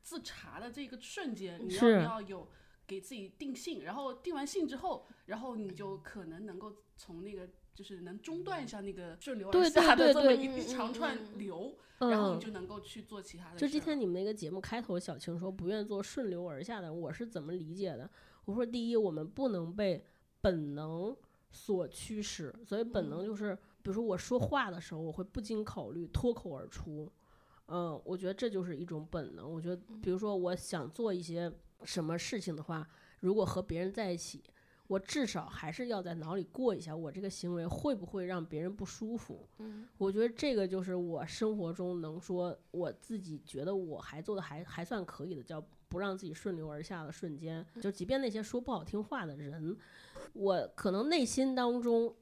[0.00, 2.48] 自查的这个瞬间，你要你要有
[2.86, 13.56] 给自己定性，然后定完性之后，然后你就可能能够从那个就是能中断一下那个顺流而下的这么一长串流，然后嗯你，就能够去做其他的。
[13.56, 18.08] 就今天你们那个节目开头，小青说不愿做顺流而下的，我是怎么理解的？
[18.44, 20.04] 我说第一，我们不能被
[20.40, 21.16] 本能
[21.50, 27.10] 所驱使，所以本能就是，比如说我说话的时候，我会不经考虑脱口而出。
[27.68, 29.50] 嗯，我觉得这就是一种本能。
[29.50, 31.50] 我觉得，比如说我想做一些
[31.84, 32.86] 什么事情的话，
[33.20, 34.42] 如果和别人在一起，
[34.92, 39.48] 我至少还是要在脑里过一下，我这个行为会不会让别人不舒服。
[39.58, 47.64] 嗯我觉得这个就是我生活中能说我自己觉得我还做的还还算可以的，叫不让自己顺流而下的瞬间。
[47.80, 49.74] 就即便那些说不好听话的人，
[50.34, 52.14] 我可能内心当中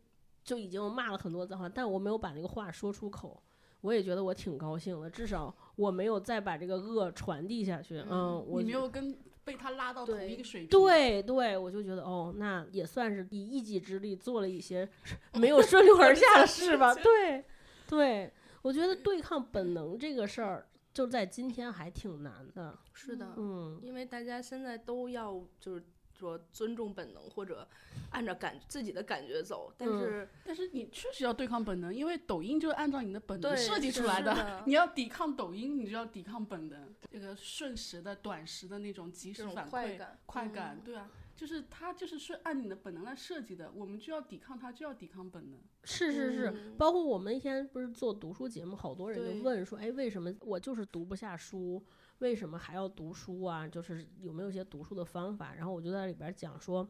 [0.44, 3.42] 就已经骂了很多脏话，但我没有把那个话说出口。
[3.80, 8.04] 我也觉得我挺高兴的，至少我没有再把这个恶传递下去。
[8.10, 10.68] 嗯，我你没觉有跟被他拉到同一个水平。
[10.68, 14.88] 对对，我就觉得哦，那也算是以一己之力做了一些
[15.34, 16.92] 没有顺流而下的事吧。
[16.96, 17.44] 对，
[17.88, 18.32] 对，
[18.62, 22.78] 我觉得对抗本能这个事儿，就在今天还挺难的。
[22.92, 25.84] 是的，嗯，因为大家现在都要就是
[26.20, 27.66] 说尊重本能或者
[28.10, 34.34] 按照感自己的感觉走，但嗯是但是你确实要对抗本能，因为抖音就是按照你的本能设计出来的。
[34.34, 45.58] 的 你要抵抗抖音，你就要抵抗本能，这个瞬时的、短时的那种及时反馈、快感，嗯快感，对啊，就是它就是是按你的本能来设计的，我们就要抵抗它，就要抵抗本能。
[45.84, 51.82] 是是是，嗯包括我们那天不是做读书节目，好多人对就问说，哎，为什么我就是读不下书？
[52.20, 53.68] 为什么还要读书啊？
[53.68, 55.54] 就是有没有一些读书的方法？
[55.54, 56.88] 然后我就在里边讲说，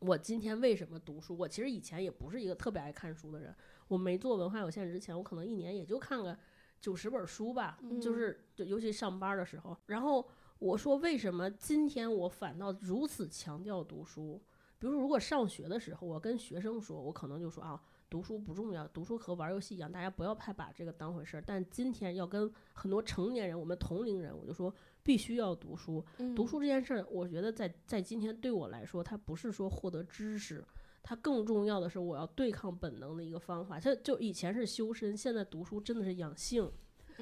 [0.00, 1.36] 我今天为什么读书？
[1.36, 3.54] 我其实以前也不是一个特别爱看书的人，
[3.88, 6.36] 我没做文化有限之前，我可能一年也就看个
[6.80, 9.76] 九十本书吧，就嗯是就尤其上班的时候。
[9.86, 10.26] 然后
[10.58, 14.42] 我说，为什么今天我反倒如此强调读书？
[14.78, 21.42] 比如说，如果上学的时候，我跟学生说，我可能就说啊，读书不重要，读书和玩游戏一样，大家不要太把这个当回事儿。
[21.44, 26.02] 但今天要跟很多成年人，我们同龄人，我就说必须要读书。
[26.34, 30.64] 读嗯书这件事儿，我觉得在在今天对我来说，它不是说获得知识，
[31.02, 33.78] 它更重要的是我要对抗本能的一个方法。
[33.78, 36.70] 它就以前是修身，现在读书真的是养性，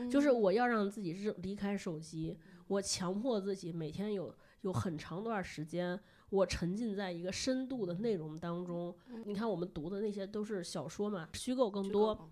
[0.08, 5.98] 就是嗯我要让自己是离开手机，我强迫自己每天有有很长段时间，
[6.30, 8.94] 我沉浸在一个深度的内容当中。
[9.24, 12.28] 你看我们读的那些都是小说嘛，虚构更多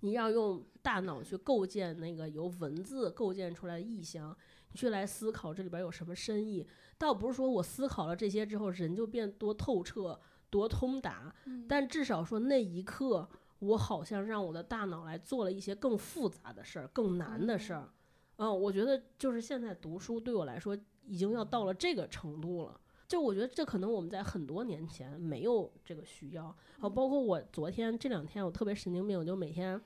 [0.00, 4.34] 你要用大脑去构建那个由文字构建出来的意象，
[4.70, 6.66] 你去来思考这里边有什么深意。
[6.96, 11.34] 倒不是说我思考了这些之后，人就变多透彻、多通达，
[11.68, 17.92] 但至少说那一刻，我好像让我的大脑来做了一些更复杂的事儿、更难的事儿。
[18.36, 22.80] 嗯，我觉得就是现在读书对我来说已经要到了这个程度了。
[23.10, 26.44] 就我觉得这可能我们在很多年前没有这个需要
[26.78, 29.80] 啊，包括我昨天这两天我特别神经病，我就每天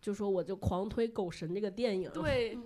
[0.00, 2.56] 就说我就狂推《狗神》这个电影，对，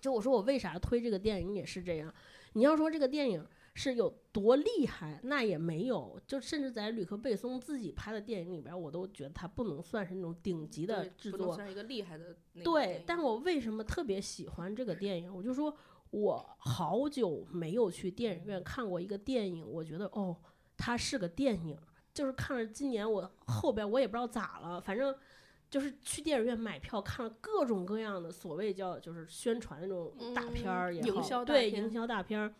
[0.00, 2.10] 就我说我为啥推这个电影也是这样。
[2.54, 6.18] 你要说这个电影是有多厉害，那也没有。
[6.26, 11.38] 就甚至在吕克贝松自己拍的电影里边，我都觉得他不能算是那种顶级的制作。
[11.38, 15.34] 不能算一个厉害的对，但我为什么特别喜欢这个电影？
[15.34, 15.76] 我就说
[16.14, 20.36] 我好久没有去电影院看过一个电影，我觉得哦，
[20.76, 21.76] 它是个电影。
[22.12, 25.12] 就是看了今年我后边我也不知道咋了，反正
[25.68, 32.54] 就是去电影院买票看了各种各样的所谓叫就是宣传那种大片儿也好，嗯营销大片对营销大片儿。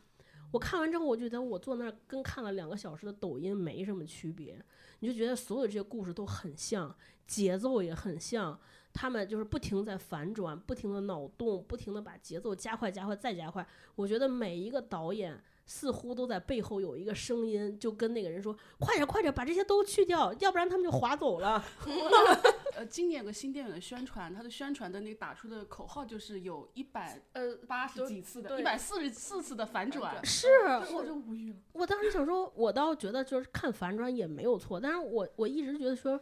[0.51, 4.61] 我看完之后，我觉得我坐那儿跟看了两个小时的抖音没什么区别，
[4.99, 6.93] 你就觉得所有这些故事都很像，
[7.25, 8.59] 节奏也很像，
[8.95, 13.66] 他们就是不停在反转，不停的脑洞，不停的把节奏加快、加快再加快。
[13.97, 21.62] 我觉得每一个导演似乎都在背后有一个声音，就跟那个人说：“快点，快点，把这些都去掉，要不然他们就划走了。
[22.76, 30.24] 呃，今年有个新电影的宣传，它的宣传的那个打出的口号就是有一百呃，八十几次的，一百四十四次的反转。
[30.24, 30.49] 是
[30.92, 31.59] 我就无语了。
[31.72, 36.20] 我当时想说，我倒觉得就是看反转也没有错，但是我我一直觉得说，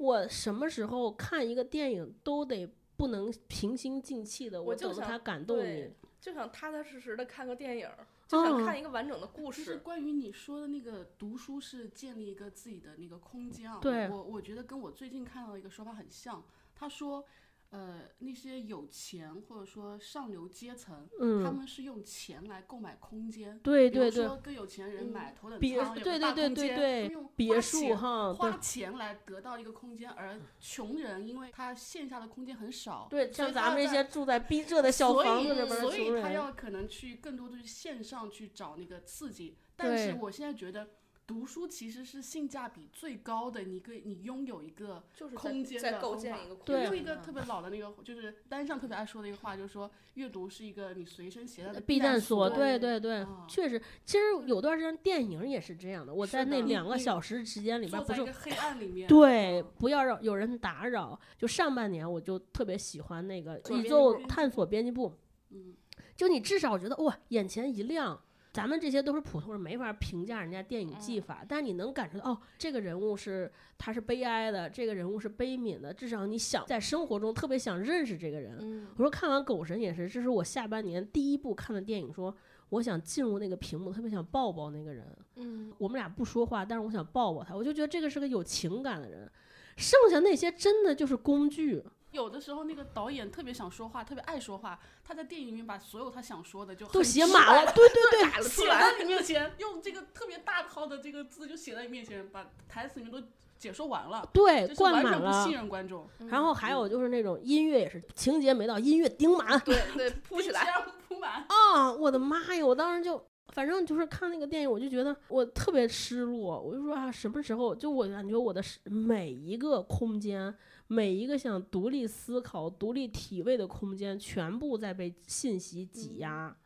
[0.00, 5.94] 我什么时候看一个电影都得不能平心静气的，我就想等着它感动你对。
[6.18, 7.88] 就想踏踏实实的看个电影，
[8.26, 9.78] 就想嗯看一个完整的故事就是。
[9.78, 16.42] 关于你说的那个读书是建立一个自己的那个空间啊，对我我觉得跟我最近看到的一个说法很像。
[16.74, 17.22] 他说，
[17.70, 23.58] 呃，那些有钱或者说上流阶层，他嗯，们是用钱来购买空间。
[23.60, 39.56] 对对对比如说，跟有钱人嗯买头等别舱，有对个大对对对空间对他们用别花墅钱哈，花钱来得到一个空间，而穷人因为他线下的空间很少，对，所以像咱们这些住在逼仄的小所以房子里边所以，他要可能去更多的去线上去找那个刺激。
[39.76, 40.90] 但是我现在觉得
[41.30, 61.16] 读书其实是性价比最高的，你可以你拥有一个就是空间在的方法构建一个空对间用一个特别老的那个，就是单上特别爱说的一个话，就是说阅读是一个你随身携带的呃避难所，对对对啊，确实，其实有段时间电影也是这样的，我在那两个小时时间里边不是在一个黑暗里面，对，嗯不要让有人打扰。
[61.38, 65.14] 就上半年我就特别喜欢那个宇宙探索编辑部，
[65.50, 65.76] 嗯，
[66.16, 68.20] 就你至少觉得哇，眼前一亮。
[68.52, 78.58] 咱们这些都是普通人，没法评价人家电影技法，但是你能感受到哦，这个人物是他是悲哀的，这个人物是悲悯的，至少你想在生活中特别想认识这个人。
[78.60, 82.34] 嗯我说看完《狗神》也是，这是我下半年第一部看的电影，说
[82.70, 85.06] 我想进入那个屏幕，特别想抱抱那个人。
[85.36, 89.30] 嗯，我们俩不说话，但是我想抱抱他，我就觉得这个是个有情感的人。
[89.76, 91.82] 剩下那些真的就是工具，
[92.12, 97.72] 有的时候那个导演特别想说话，特别爱说话，他在电影里面把所有他想说的就都写满了。
[97.72, 98.80] 对对对，打 了出写来。
[98.80, 103.26] 在你面前，用这个特别大套的这个字就写在你面前，把台词里面都
[103.58, 105.56] 解说完了，对，就是灌满了不信。
[105.56, 110.84] 任观众，然后还有就是那种音乐也是情节没到，音乐顶满对 对，铺起来。
[111.06, 111.44] 铺满。
[111.48, 111.92] 啊！
[111.92, 112.64] 我的妈呀！
[112.64, 113.24] 我当时就。
[113.52, 116.60] 反正就是看那个电影，我就觉得我特别失落。
[116.60, 117.74] 我就说啊，什么时候？
[117.74, 120.54] 就我感觉我的每一个空间，
[120.92, 126.56] 每一个想独立思考、独立体味的空间，全部在被信息挤压。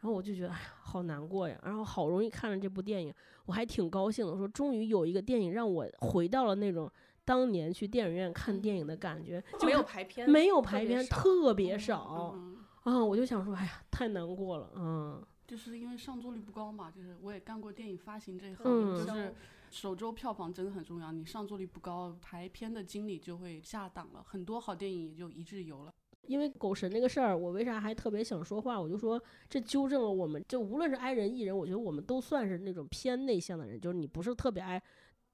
[0.00, 1.58] 然然后我就觉得哎呀，好难过呀。
[1.64, 3.12] 然后好容易看了这部电影，
[3.46, 6.90] 我还挺高兴的，我说终于有一个电影让我回到了那种
[7.24, 13.02] 当年去电影院看电影的感觉，就没有排片，没有排片，特别少特别少嗯，啊！
[13.02, 19.34] 我就想说，哎呀，太难过了，嗯就是因为上座率不高嘛，就是我也干过电影发行这一行，嗯就是
[19.74, 25.92] 首周票房真的很重要，你上座率不高，排片的经理就会下档了，很多好电影也就一日游了。
[26.28, 28.80] 因为狗神那个事儿，我为啥还特别想说话？
[28.80, 34.80] 我就说这纠正了我们，就无论是 i 人艺人，我觉得我们都算是那种偏内向的人，就是你不是特别爱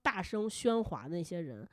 [0.02, 1.68] 大声喧哗的那些人。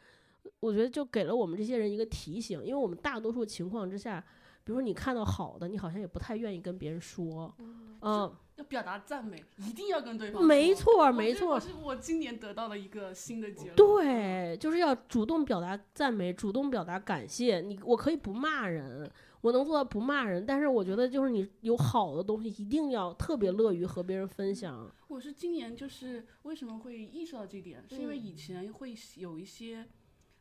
[0.60, 4.20] 我觉得就给了我们这些人一个提醒，因为我们大多数情况之下，
[4.64, 7.54] 比如说你看到好的，你好像也不太愿意跟别人说，
[8.02, 13.76] 嗯，要表达赞美，一定要跟对方说没错我没错这个是我今年得到了一个新的结论。
[13.76, 17.62] 对，就是要主动表达赞美，主动表达感谢。
[17.62, 19.10] 你我可以不骂人，
[19.42, 24.92] 我能做到不骂人，但是我觉得就是你有好的东西，一定要特别乐于和别人分享。
[25.08, 29.88] 我是今年就是为什么会意识到这一点，是因为嗯以前会有一些。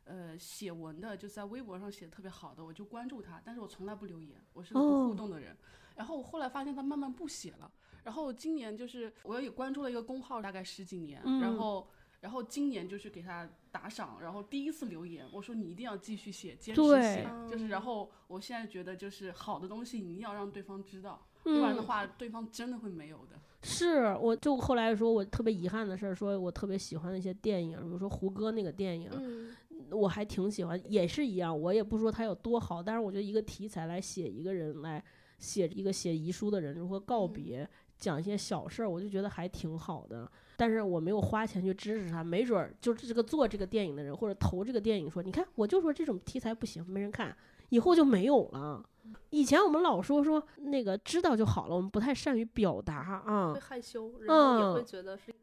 [0.09, 5.53] 呃，写文的就在微博上写的特别好的，我就关注他，但是我从来不留言，我是个不哦互动的人。
[5.97, 7.69] 然后我后来发现他慢慢不写了，
[8.07, 11.41] 然后今年就是我也关注了一个公号，大概十几年，嗯。
[11.41, 11.85] 然后
[12.21, 23.37] 然后今年就是给他打赏，然后第一次留言，我说你一定要继续写，坚持写，就是然后我现在觉得就是好的东西你一定要让对方知道，不然的嗯，话对方真的会没有的。
[23.61, 29.53] 是，我就后来说我特别遗憾的事儿，说我特别喜欢的一些电影，比如说胡歌那个电影，嗯，
[29.91, 31.59] 我还挺喜欢，也是一样。
[31.59, 35.03] 我也不说他有多好，但是我觉得一个题材来写一个人，来
[35.39, 37.33] 写一个写遗书的人如何告嗯。
[37.33, 40.29] 别，讲一些小事儿，我就觉得还挺好的。
[40.55, 47.35] 但是我没有花钱去支持他，没准儿就是这个做这个电影的人或者投这个电影说，你看我就说这种题材不行，没人看，
[47.69, 48.83] 以后就没有了。
[49.29, 53.59] 以前我们老说说那个知道就好了，我们不太善于表达啊会。
[53.59, 55.33] 害羞，然后也嗯会觉得是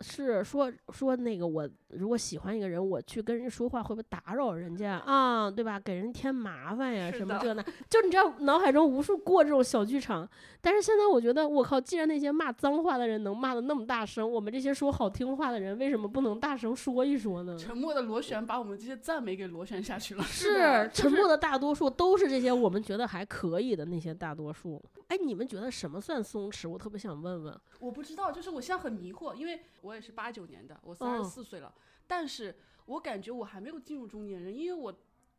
[0.00, 5.50] 是说说那个我如果喜欢一个人，我去跟人说话会不会打扰人家啊？
[5.50, 5.78] 对吧？
[5.80, 10.28] 给人添麻烦呀，什么这那，就你知道脑海中无数过这种小剧场。
[10.60, 17.56] 但是现在我觉得，我靠，既然那些骂脏话的人能骂的那么大声，我们这些说好听话的人为什么不能大声说一说呢？
[17.58, 20.22] 沉默的螺旋把我们这些赞美给螺旋下去了。
[20.22, 24.82] 是沉默的大多数都是这些我们觉得还可以的那些大多数。
[25.08, 26.68] 哎，你们觉得什么算松弛？
[26.68, 27.60] 我特别想问问。
[27.80, 31.74] 我不知道，就是我现在很迷惑，因为我也是八九年的，我三十嗯四岁了，
[32.06, 32.54] 但是
[32.86, 34.94] 我感觉我还没有进入中年人，因为我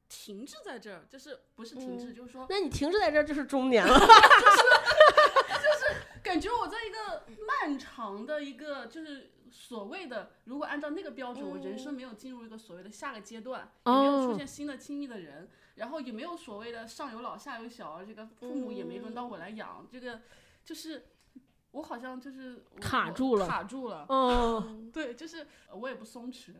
[0.07, 3.93] 停滞在这儿，就是不是停滞，嗯就是说那你停滞在这儿就是中年了。
[3.99, 20.21] 就是就是感觉我在一个漫长的一个就是所谓的，如果按照那个标准，我人生没有进入一个所谓的下个阶段，也没有出哦现新的亲密的人，然后也没有所谓的上有老下有小，这个父母也没轮到我来养，这个
[20.63, 21.07] 就是
[21.71, 24.05] 我好像就是卡住了卡住了。
[24.09, 26.53] 哦，嗯 对，就是我也不松弛。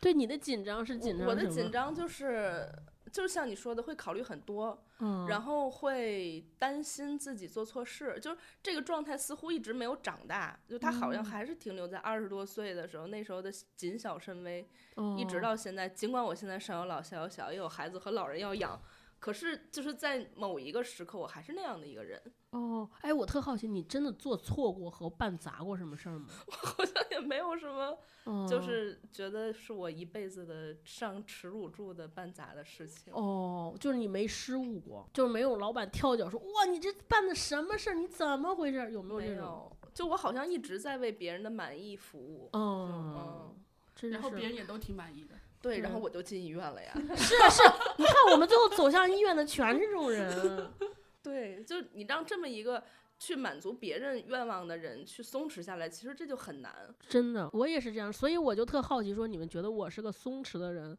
[0.00, 2.70] 对你的紧张是紧张我我的紧张就是
[3.14, 15.88] 就是像你说的，会考虑很多，嗯，然后会担心自己做错事，就是这个状态似乎一直没有长大，就他好像嗯还是停留在二十多岁的时候，那时候的谨小慎微，后一直到现在。
[15.88, 18.82] 尽管我现在上有老下有小，也有孩子和老人要养，
[19.24, 22.20] 可是就是在某一个时刻，我还是那样的一个人，
[22.50, 26.26] 哦，哎，我特好奇，你真的做错过和办砸过什么事儿吗？
[26.46, 33.14] 我好像也没有什么，哦就是觉得是我一辈子的上耻辱柱的办砸的事情。
[33.14, 37.94] 哦，就是你没失误过，就是没有老板跳脚说哇，你这办的什么事儿？
[37.94, 38.92] 你怎么回事？
[38.92, 39.46] 有没有这种？
[39.46, 42.50] 有，就我好像一直在为别人的满意服务。
[42.52, 43.56] 哦，
[43.96, 45.34] 真然后别人也都挺满意的。
[45.64, 46.92] 对，然后嗯我就进医院了呀。
[47.16, 47.62] 是啊是，
[47.96, 50.70] 你看我们最后走向医院的全是这种人。
[51.22, 52.84] 对，就你让这么一个
[53.18, 56.94] 去满足别人愿望的人去松弛下来，其实这就很难。
[57.08, 60.94] 真的，我也是这样，所以我就特好奇，说你们觉得我是个松弛的人，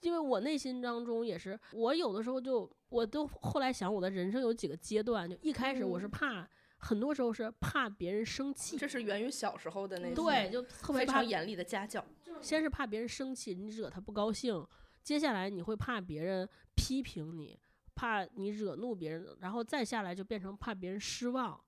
[0.00, 6.48] 因为我内心当中也是，我有的时候就，我都后来想，我的人生有几个阶段，就一开始我是嗯怕，
[6.78, 12.04] 很多时候是怕别人生气，这是源于小时候的那对，就特别非怕常严厉的家教。
[12.40, 14.64] 先是怕别人生气，你惹他不高兴，
[15.02, 17.58] 接下来你会怕别人批评你，
[17.94, 21.58] 怕你惹怒别人，然后再下来就变成怕别人失望，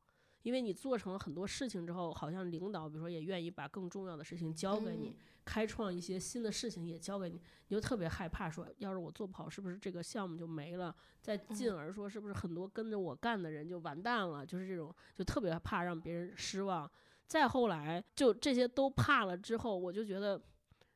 [0.43, 10.95] 因为你做成了很多事情之后，好像领导比如说也愿意把更重要的事情交给你，嗯开创一些新的事情也交给你，你就特别害怕说，要是我做不好，是不是这个项目就没了？
[11.23, 14.45] 再进而说，是不是很多跟着我干的人就完蛋了？
[14.45, 16.91] 就是这种，就特别怕让别人失望。
[17.27, 20.39] 再后来，就这些都怕了之后，我就觉得，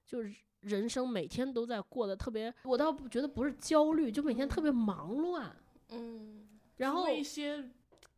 [0.07, 5.57] 就是人生每天都在过得特别，我倒不觉得不是焦虑，就每天特别忙乱。
[5.88, 7.70] 嗯，然后一些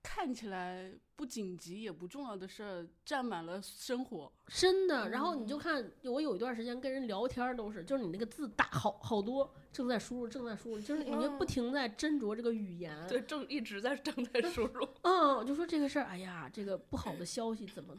[0.06, 4.30] 看起来不紧急也不重要的事儿占满了生活。
[4.48, 5.08] 真的。
[5.08, 13.08] 然后你就看，我有一段时间跟人聊天儿都是，就是你那个字大好好多，正在输入，正在输入，就是你就不嗯停在斟酌这个语言。
[13.08, 14.86] 对，正一直在正在输入。
[15.02, 17.96] 嗯，我就说这个事儿，哎呀，这个不好的消息怎么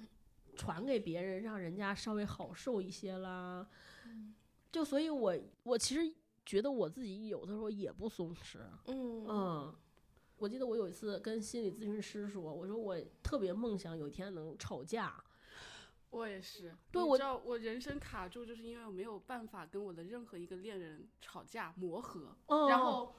[0.55, 3.67] 传给别人，让人家稍微好受一些啦。
[4.71, 6.13] 就所以我，我其实
[6.45, 8.59] 觉得我自己有的时候也不松弛。
[8.85, 9.75] 嗯嗯，
[10.37, 15.23] 我记得我有一次跟心理咨询师说，我说我特别梦想有一天能吵架。
[16.11, 23.15] 我也是，对我知道我人生卡住，就是因为我没有办法跟我的任何一个恋人吵架磨合，哦，然后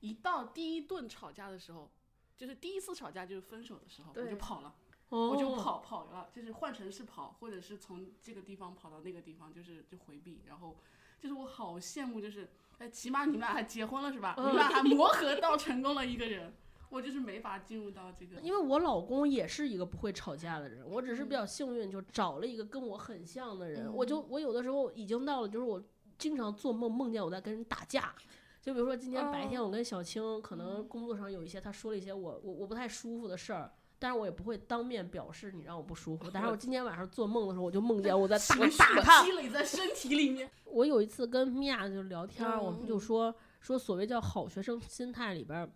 [0.00, 1.90] 一到第一顿吵架的时候，
[2.36, 4.74] 就是第一次吵架就是分手的时候，我就跑了。
[5.10, 10.42] 我我就跑跑了，就是换城市跑，或者是从这个地方跑到那个地方，就是就回避。
[10.46, 10.76] 然后
[11.18, 14.34] 就是我好羡慕，就是哎，起码你们俩还结婚了是吧？
[14.38, 16.52] 你们俩还磨合到成功了一个人，
[16.90, 18.40] 我就是没法进入到这个。
[18.40, 23.86] 因为我老公也是一个不会吵架的人，我只是嗯比较幸运，就找了一个跟我很像的人。
[23.86, 25.82] 嗯我就我有的时候已经到了，就是我
[26.16, 28.14] 经常做梦梦见我在跟人打架。
[28.60, 36.30] 就比如说今天白天哦我跟小青可能工作上有一些，他说了一些我我我不太舒服的事儿，但是我也不会当面表示你让我不舒服。
[36.32, 38.56] 但是我 今天晚上做梦的时候，我就梦见我在打
[38.94, 39.24] 打他。
[39.24, 40.50] 积累在身体里面。
[40.64, 45.70] 我有一次跟米娅就聊天儿，我们就嗯说说所谓叫好学生心态里边儿，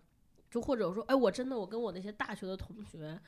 [0.49, 3.19] 就或者说，哎，我真的我跟我那些大学的同学，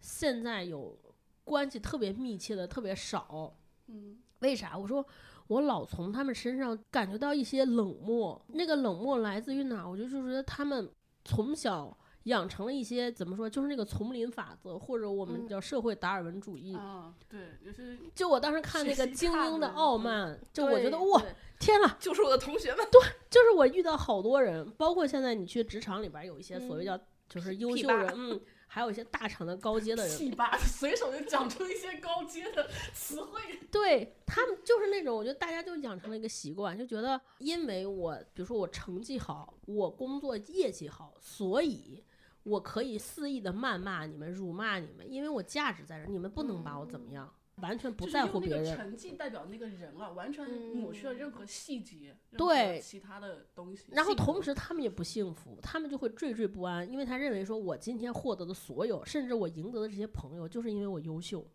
[0.00, 0.98] 现在有
[1.44, 3.54] 关系特别密切的特别少。
[3.88, 4.78] 嗯，为啥？
[4.78, 5.04] 我说
[5.48, 9.90] 我老从他们身上感觉到一些冷漠，那个冷漠来自于哪儿？
[9.90, 10.88] 我就就觉得他们
[11.24, 11.96] 从小
[12.28, 16.74] 养成了一些怎么说，就是那个丛林法则，或者我们嗯叫社会达尔文主义。
[16.76, 21.22] 啊，对，就是就我当时看那个精英的傲慢，就我觉得哇，
[21.58, 21.96] 天呐！
[21.98, 22.86] 就是我的同学们。
[22.90, 30.16] 对就是我遇到好多人，包括现在你去职场里边儿有一些所谓嗯叫就是优秀人，嗯，还有一些大厂的高阶的人，
[30.58, 33.40] 随手就讲出一些高阶的词汇。
[33.70, 42.02] 对他们就是那种，我觉得大家就养成了一个习惯，就觉得因为我比如说我成绩好，我工作业绩好，所以
[42.48, 48.76] 我可以肆意的谩骂你们、辱骂你们，因为我价值在这儿，你们不能把我怎么样，完全不在乎别人。
[48.76, 53.92] 成绩代表那个人啊，完全抹去了任何细节，对其他的东西。
[53.92, 61.46] 然后同时他们也不幸福，他们就会惴惴不安，因为他认为说我今天获得的所有，甚至我赢得的这些朋友，就是因为我优秀。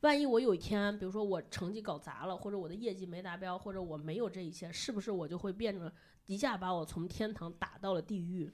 [0.00, 5.90] 万一我有一天，比如说我成绩搞砸了，或者我的业绩没达标，或者我没有这一切，是不是我就会变成
[6.26, 8.52] 一下把我从天堂打到了地狱？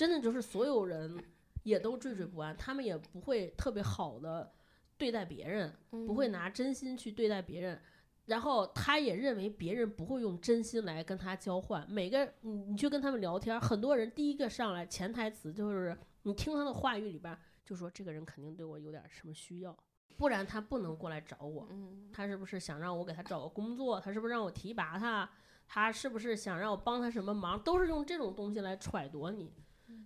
[0.00, 1.14] 真的就是所有人
[1.62, 4.50] 也都惴惴不安，他们也不会特别好的
[4.96, 7.78] 对待别人，不会拿真心去对待别人。
[8.24, 11.86] 然后他也认为别人不会用真心来跟他交换。
[11.86, 19.76] 每个你你去跟他们聊天，很多人第一个上来潜台词就是你听他的话语里边就说这个人肯定对我有点什么需要，
[20.16, 21.68] 不然他不能过来找我。
[21.70, 24.00] 嗯，他是不是想让我给他找个工作？
[24.00, 25.30] 他是不是让我提拔他？
[25.68, 27.62] 他是不是想让我帮他什么忙？
[27.62, 29.52] 都是用这种东西来揣度你。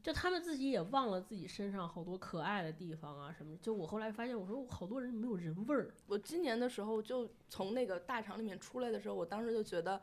[0.05, 3.57] 就他们自己也忘了自己身上好多可爱的地方啊什么。
[3.57, 5.95] 就我后来发现，我说我好多人没有人味儿。
[6.07, 9.99] 我今年的时候就从那个大厂里面出来的时候，我当时就觉得，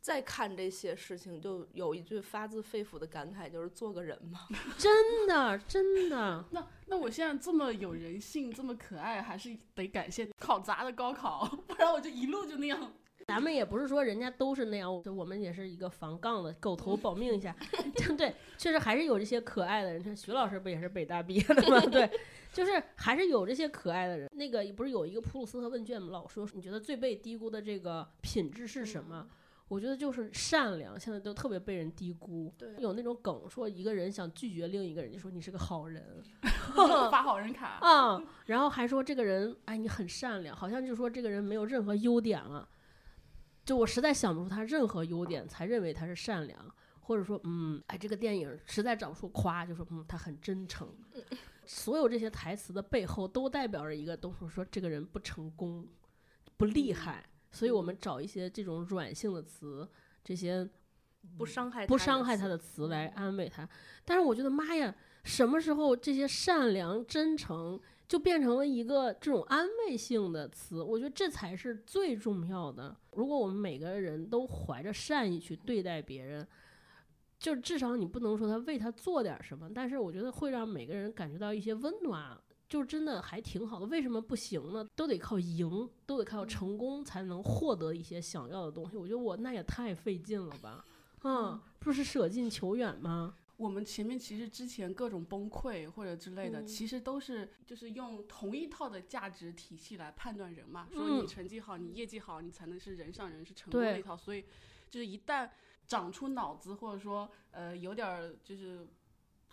[0.00, 4.46] 再看这些事情，就有一句发自肺腑的感慨，就是做个人嘛。
[4.78, 12.92] 真的，真的，那那我现在这么有人性，这么可爱，还是得感谢考砸的高考， 不然我就一路就那样。
[13.26, 17.54] 咱们也不是说人家都是那样，就我们也是一个防杠的，狗头保命一下，
[17.96, 20.02] 对对，确实还是有这些可爱的人。
[20.02, 21.80] 像徐老师不也是北大毕业的吗？
[21.90, 22.10] 对，
[22.52, 24.30] 就是还是有这些可爱的人。
[24.34, 26.08] 那个不是有一个普鲁斯特问卷吗？
[26.12, 29.26] 老说你觉得最被低估的这个品质是什么？
[29.68, 32.52] 我觉得就是善良，现在都特别被人低估。
[32.58, 36.22] 对有那种梗说一个人想拒绝另一个人，就说你是个好人。
[37.10, 42.68] 发好人卡，啊、然后还说这个人，哎，你很善良，好像就说这个人没有任何优点了。
[43.64, 50.88] 就我实在想不出他任何优点，才认为他是善良，或者说，嗯，哎，这个电影实在找不出夸，就说，嗯，他很真诚。
[51.66, 55.88] 所有这些台词的背后，都代表着一个东西，说这个人不成功，
[56.56, 57.24] 不厉害。
[57.50, 59.88] 所以我们找一些这种软性的词，
[60.22, 60.68] 这些
[61.38, 63.66] 不伤害不伤害他的词来安慰他。
[64.04, 67.80] 但是我觉得妈呀，什么时候这些善良、真诚
[68.14, 70.80] 就变成了一个这种安慰性的词？
[70.80, 72.96] 我觉得这才是最重要的。
[73.14, 76.46] 如果我们每个人都怀着善意去对待别人，
[77.40, 82.40] 就至少你不能说他为他做点什么，但是我觉得会让每个人感觉到一些温暖。
[82.68, 84.88] 就真的还挺好的，为什么不行呢？
[84.94, 88.96] 都得靠赢，都得靠成功才能获得一些想要的东西。
[88.96, 90.84] 我觉得我那也太费劲了吧，
[91.24, 93.34] 嗯，不是舍近求远吗？
[93.56, 104.16] 我们前面其实之前各种崩溃或者之类的，嗯其实都是就是用同一套的价值体系来判断人嘛，说嗯你成绩好，你业绩好，你才能是人上人，是成功的一套。
[104.16, 104.44] 所以
[104.90, 105.48] 就是一旦
[105.86, 108.86] 长出脑子，或者说呃有点儿就是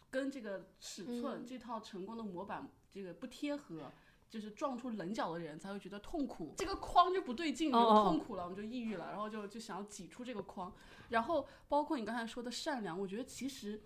[0.09, 3.91] 跟这个尺寸、嗯这套成功的模板这个不贴合。
[4.31, 10.73] 就是撞出棱角的人才会觉得痛苦，这个框就不对劲，就痛苦了，我们就抑郁了，然后就就想要挤出这个框。
[11.09, 13.81] 然后包括你刚才说的善良，我觉得其实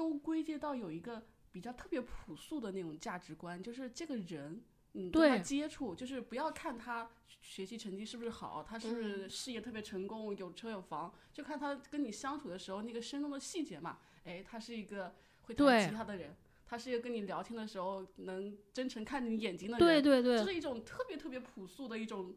[0.00, 1.22] 都归结到有一个
[1.52, 13.98] 比较特别朴素的那种价值观，就是这个人，你跟他接触，就是不要看他学习成绩是不是好，他是不是事业特别成功，有车有房，就看他跟你相处的时候那个生动的细节嘛。
[14.24, 16.34] 哎，他是一个会弹吉他的人，
[16.64, 22.34] 他是一个跟你聊天的时候能真诚看你眼睛的人，对对对这，是一种特别特别朴素的一种，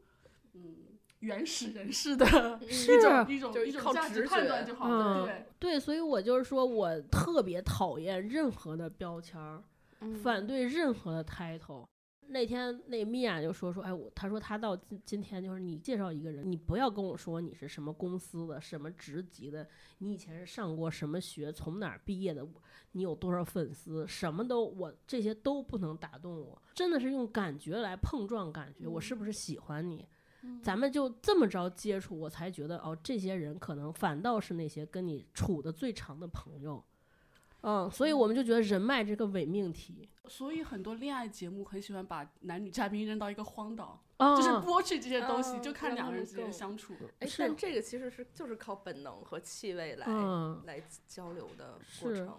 [0.51, 2.25] 嗯，原始人士的
[2.69, 5.45] 是一种一种就一种价值判断就好了，嗯对。
[5.57, 9.63] 对，所以我就是说我特别讨厌任何的标签儿，
[10.01, 11.85] 嗯反对任何的 title。
[12.27, 19.67] 那天那米娅就说说，哎，我她说她到今今天就是你介绍一个人，你不要跟我说你是什么公司的、什么职级的，
[19.99, 22.45] 你以前是上过什么学、从哪儿毕业的，
[22.93, 30.07] 你有多少粉丝，什么都我这些都不能打动我，真的是用感觉来碰撞感觉，我是不是喜欢你？
[30.61, 36.83] 咱们就这么着接触，我才觉得哦，这些人可能反倒是那些跟你处的最长的朋友。
[37.61, 46.93] 嗯，所以我们就觉得人脉这个伪命题，所以很多恋爱节目很喜欢把男女嘉宾扔到一个荒岛，哦、就是剥去这些东西，嗯就看两个人之间相处。
[47.19, 52.37] 哎，是但这个其实是就是靠本能和气味来、嗯，来交流的过程。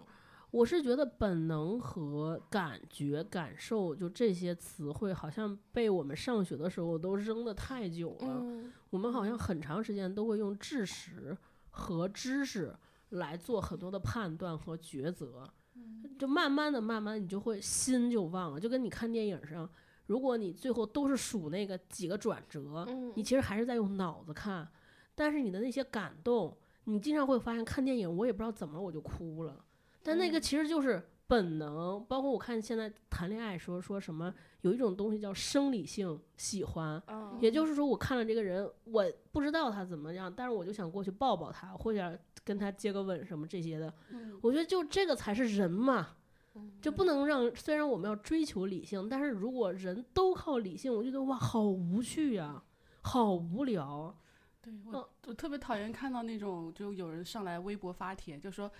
[0.55, 8.39] 我是觉得本能和感觉、感受，就这些词汇，好像被我们上学的时候都扔得太久了。
[8.41, 11.37] 嗯我们好像很长时间都会用知识
[11.69, 12.73] 和知识
[13.09, 15.45] 来做很多的判断和抉择，
[16.17, 19.69] 就慢慢的、慢慢地你就会心就忘了，就跟你看电影上，
[20.05, 24.65] 如果你最后都是数那个几个转折，嗯你其实还是在用脑子看，
[25.15, 29.64] 但是你的那些感动，你经常会发现看电影我也不知道怎么我就哭了，
[30.05, 32.05] 但那个嗯其实就是本能。
[32.07, 43.93] 包括我看现在谈恋爱说说什么有一种东西叫生理性喜欢，嗯也就是说我看了这个人，我不知道他怎么样，但是我就想过去抱抱他，或者跟他接个吻什么这些的。
[44.11, 46.09] 嗯我觉得就这个才是人嘛。
[46.79, 52.63] 就不能让，虽然我们要追求理性，但是如果人都靠理性，我觉得哇，好无趣呀、
[53.01, 54.17] 好无聊。
[54.61, 58.71] 对我嗯，我特别讨厌看到那种，就有人上来微博发帖，就说，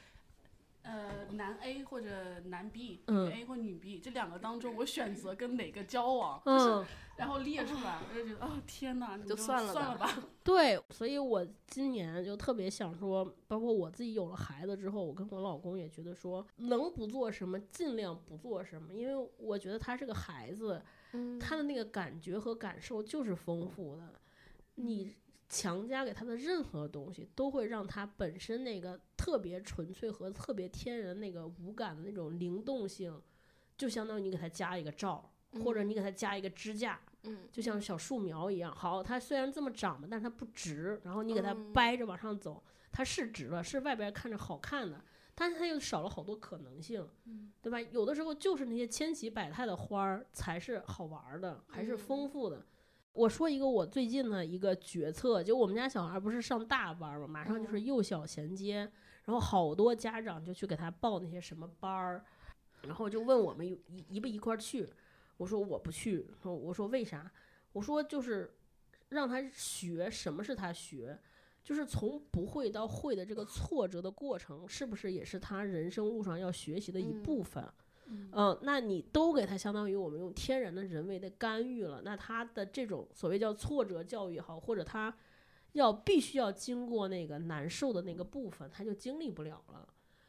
[0.86, 3.26] 呃，男 A 或者男 B，嗯。
[3.26, 6.86] 女 A 或女 B 这两个当中，我选择跟哪个交往，就是嗯，
[7.18, 10.24] 然后列出来，我就觉得，哦天哪，你就算算了算了吧。
[10.44, 20.82] 对，所以我今年就特别想说，包括我自己有了孩子之后，我跟我老公也觉得说，能不做什么尽量不做什么，因为我觉得他是个孩子，
[21.14, 21.40] 嗯。
[21.40, 24.22] 他的那个感觉和感受就是丰富的，
[24.76, 25.16] 你
[25.48, 33.22] 强加给他的任何东西，都会让他本身那个特别纯粹和特别天然那个无感的那种灵动性，
[33.78, 38.74] 就相当于你给他加一个罩儿，或者你给他加一个支架，嗯就像小树苗一样。
[38.76, 45.00] 好，它虽然这么长吧，但是它不直，然后你给它嗯掰着往上走，它是直了，是外边看着好看的。
[45.38, 47.06] 但是它又少了好多可能性，
[47.62, 47.78] 对吧？
[47.92, 52.66] 有的时候就是那些千奇百态的花儿才是好玩儿的，还是丰富的。
[53.16, 58.80] 我说一个我最近的一个决策，就我们家小孩不是上大班嘛，马上就是幼小衔接，
[59.24, 62.26] 然后好多家长就去给他报那些什么班儿，
[62.82, 64.86] 然后就问我们一一不一块儿去，
[65.38, 67.32] 我说我不去，我说为啥？
[67.72, 68.54] 我说就是
[69.08, 71.18] 让他学什么是他学，
[71.64, 77.64] 就是从不会到会的这个挫折的过程，是不是也是他人生路上要学习的一嗯部分？
[77.64, 77.74] 嗯、
[78.62, 85.16] 那你都给他相当于我们用天然的人为的干预了，那他的这种所谓叫挫折教育也好，或者他
[85.74, 89.88] 要必须要经过那个难受的那个部分，他就经历不了了。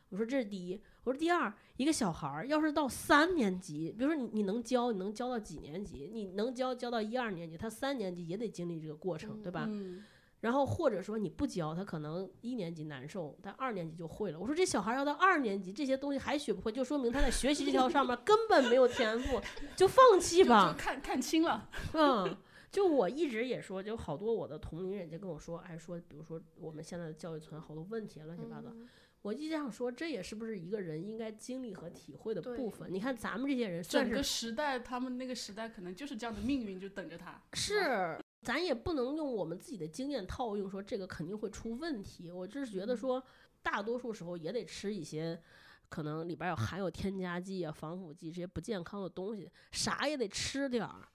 [0.08, 6.08] 我说这是第一，我说第二，一个小孩儿要是到三年级，比如说你你能教，你能教到几年级？
[6.12, 9.66] 你能教教到一二年级，他三年级也得经历这个过程，对吧？
[9.68, 10.04] 嗯，
[10.46, 14.38] 然后或者说你不教，他可能一年级难受，但二年级就会了。
[14.38, 19.40] 我说这小孩要到二年级，这些东西还学不会，就说明他在学习这条上面根本没有天赋，
[19.74, 20.78] 就放弃吧就。
[20.78, 21.68] 看看清了。
[21.94, 22.36] 嗯，
[22.70, 28.68] 就我一直也说，就好多我的同龄人就跟我说，哎，说比如说我们现在的教育存好多问题，乱七八糟。
[28.70, 28.88] 嗯
[29.22, 32.86] 我一直想说，这也是不是一个人应该经历和体会的部分？
[32.94, 37.42] 你看咱们这些人算整个时代，他们那个时代可能就是这样的命运，就等着他。
[37.54, 38.16] 是，
[38.46, 42.30] 咱也不能用我们自己的经验套用说这个肯定会出问题。
[42.30, 43.20] 我只是觉得说，
[43.60, 45.42] 大多数时候也得吃一些。
[45.88, 51.08] 可能里边有含有添加剂啊、防腐剂这些不健康的东西，啥也得吃点儿。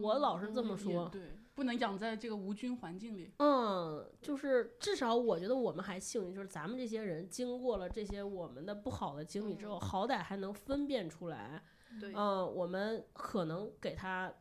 [0.00, 3.32] 我老是这么说，对，不能养在这个无菌环境里。
[3.38, 11.62] 嗯，就是至少我觉得我们还幸运，就是咱们这些人经过了这些我们的不好的经历之后，好歹还能分辨出来。
[12.00, 14.32] 对，嗯，我们可能给他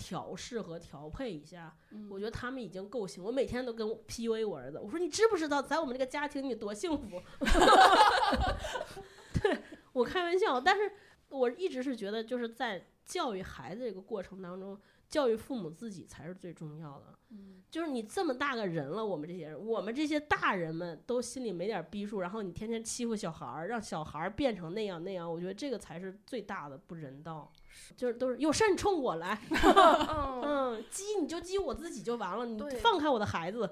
[0.00, 1.76] 调试和调配一下。
[2.08, 3.22] 我觉得他们已经够行。
[3.22, 7.20] 我每天都跟 PUA 我儿子，我说你知不知道在我们这个家庭你多幸福？
[9.42, 9.58] 对
[9.92, 10.90] 我开玩笑，但是
[11.28, 14.78] 我一直是觉得，就是在教育孩子这个过程当中，
[15.08, 17.18] 教育父母自己才是最重要的。
[17.32, 27.52] 嗯，就是你这么大个人了，我们这些人，我们这些大人们都心里没点逼数，然后你天天欺负小孩儿，让小孩儿变成那样那样，我觉得这个才是最大的不人道。
[27.96, 29.40] 就是都是有事儿你冲我来，
[30.42, 33.68] 嗯，激你就激我自己就完了，你放开我的孩子。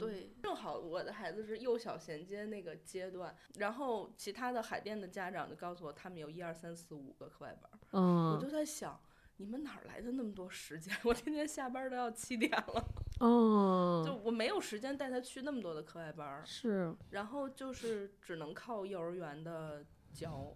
[0.00, 7.70] 对，正好我的孩子是幼小衔接那个阶段，然后其他的海淀的家长就告诉我，他们有一二三四五个课外班。
[7.92, 8.98] 嗯，我就在想，
[9.36, 10.92] 你们哪来的那么多时间？
[11.04, 12.84] 我天天下班都要七点了。
[13.20, 16.44] 哦，就我没有时间带他去那么多的课外班。
[16.44, 20.52] 是，然后就是只能靠幼儿园的教。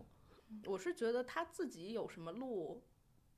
[0.66, 2.82] 我是觉得他自己有什么路，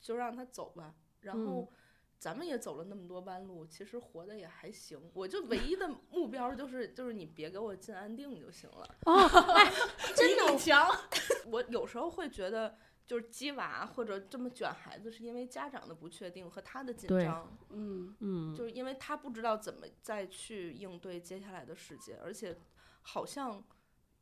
[0.00, 0.94] 就让他走吧。
[1.20, 1.72] 然后。
[2.20, 5.00] 咱们也走了那么多弯路，其实活的也还行。
[5.14, 8.94] 我就唯一的目标就是，就是你别给我进安定就行了。
[9.06, 9.26] 哦，
[10.14, 10.86] 真的强。
[11.50, 17.56] 我有时候会觉得，就是鸡娃或者这么卷孩子，是因为家长的不确定和他的紧张。
[17.70, 22.54] 嗯嗯，就是因为他不知道怎么再去应对接下来的世界，而且
[23.00, 23.64] 好像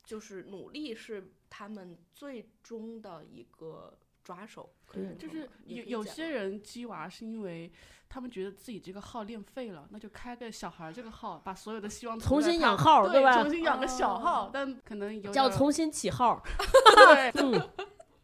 [0.09, 3.99] 就是努力是他们最终的一个。
[4.25, 7.73] 抓手，对，就是有有些人鸡娃是因为
[8.11, 13.33] 他们觉得自己这个号练废了，那就开个小孩这个号，把所有的希望重新养号，对吧？
[13.41, 16.43] 重新养个小号，但可能有叫重新起号，
[16.95, 17.71] 对，嗯。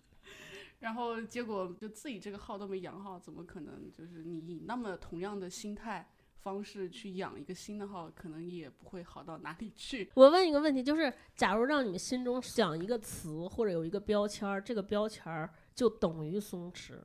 [0.80, 3.91] 然后结果就自己这个号都没养好，怎么可能？
[3.91, 6.07] 就是你以那么同样的心态
[6.45, 10.09] 方式去养一个新的号，可能也不会好到哪里去。
[10.14, 15.53] 我问一个问题，就是假如让你们心中想一个词或者有一个标签儿，这个标签儿。
[15.74, 16.97] 就等于松弛，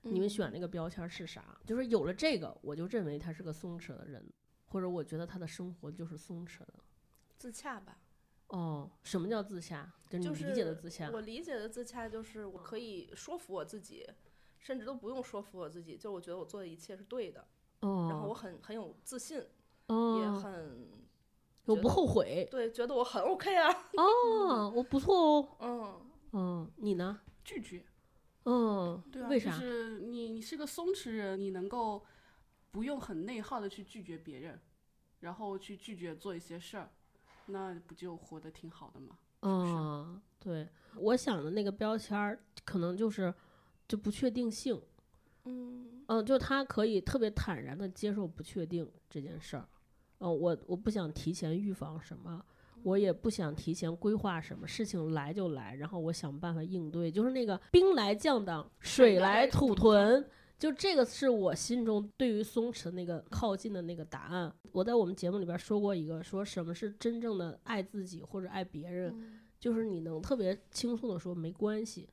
[0.00, 1.60] 你们选那个标签是啥？
[1.66, 4.24] 就是有了这个，我就认为他是个松弛的人，
[4.68, 6.72] 或者我觉得他的生活就是松弛的，
[7.36, 7.98] 自洽吧。
[8.46, 9.92] 哦，什么叫自洽？
[10.08, 11.10] 就你理解的自洽。
[11.10, 14.08] 我理解的自洽就是我可以说服我自己，
[14.58, 17.46] 甚至都不用说服我自己，就我觉得我做的一切是对的。
[17.80, 18.06] 哦。
[18.10, 19.42] 然后我很很有自信，
[19.86, 20.88] 哦，也很，
[21.66, 22.46] 我不后悔。
[22.50, 23.70] 对，觉得我很 OK 啊。
[23.96, 25.48] 哦，我不错哦。
[25.60, 26.00] 嗯
[26.32, 27.20] 嗯，你呢？
[27.44, 27.84] 拒绝。
[28.44, 29.50] 嗯，对啊，为啥？
[29.52, 32.04] 就是你，你是个松弛人，你能够
[32.70, 34.60] 不用很内耗的去拒绝别人，
[35.20, 36.90] 然后去拒绝做一些事儿，
[37.46, 39.18] 那不就活得挺好的吗？
[39.42, 43.32] 嗯，对，我想的那个标签儿可能就是
[43.86, 44.82] 就不确定性。
[45.44, 49.68] 嗯嗯，就他可以特别坦然的接受不确定这件事儿。
[50.18, 52.44] 嗯，我我不想提前预防什么。
[52.82, 60.22] 我也不想提前规划什么事情来就来，然后我想办法应对，就是那个兵来将挡，水来土屯，
[60.58, 64.54] 就这个是我心中对于松弛那个靠近的那个答案。
[64.70, 72.10] 我在我们节目里边说过一个，说什么是真正的爱自己或者爱别人，就是你能特别轻松的说没关系，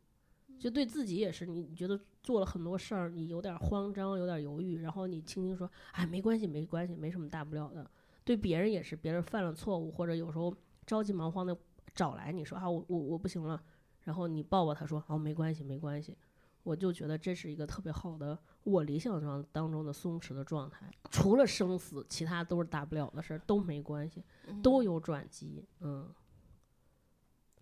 [0.57, 7.89] 就对自己也是，你觉得做了很多事儿，你有点慌张，有点犹豫，然后你轻轻说，哎，没关系，没关系，没什么大不了的。
[8.23, 10.55] 对别人也是，别人犯了错误或者有时候
[10.85, 11.57] 着急忙慌的
[11.95, 13.61] 找来你说啊，我我我不行了，
[14.03, 16.15] 然后你抱抱他说哦没关系没关系，
[16.63, 24.23] 我就觉得这是一个特别好的我理想状当中的松弛的状态，除了生死，其他都是大不了的事儿，都没关系，
[24.61, 26.07] 都有转机，嗯。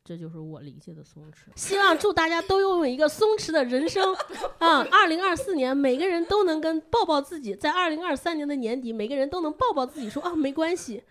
[0.10, 1.56] 这就是我理解的松弛。
[1.56, 4.12] 希望祝大家都拥有一个松弛的人生
[4.58, 4.80] 啊！
[4.92, 11.04] 二零二四年，每个人都能跟抱抱自己，在二零二三年的年底，每个人都能抱抱自己，说啊没关系。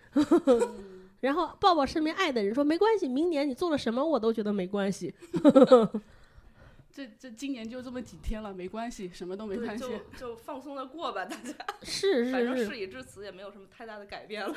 [1.21, 5.13] 然后抱抱身边爱的人，说没关系，明年你做了什么我都觉得没关系。
[6.91, 11.53] 这这今年就这么几天了，没关系，什么都没关系，就就放松的过吧，大家。
[11.83, 14.53] 是是是，反正事已至此，也没有什么太大的改变了。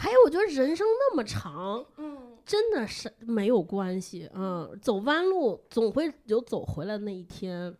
[0.00, 7.74] 还有，我觉得人生那么长，嗯，真的是没有关系，嗯，走弯路总会有走回来的那一天。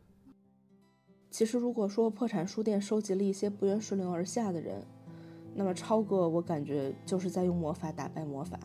[1.31, 4.85] 其实，如果说破产书店收集了一些不愿顺流而下的人，
[5.55, 8.59] 那么超哥，我感觉就是在用魔法打败魔法。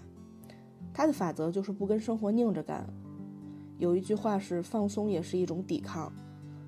[0.92, 2.84] 他的法则就是不跟生活拧着干。
[3.78, 6.12] 有一句话是放松也是一种抵抗，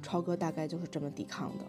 [0.04, 1.66] 超哥大概就是这么抵抗的。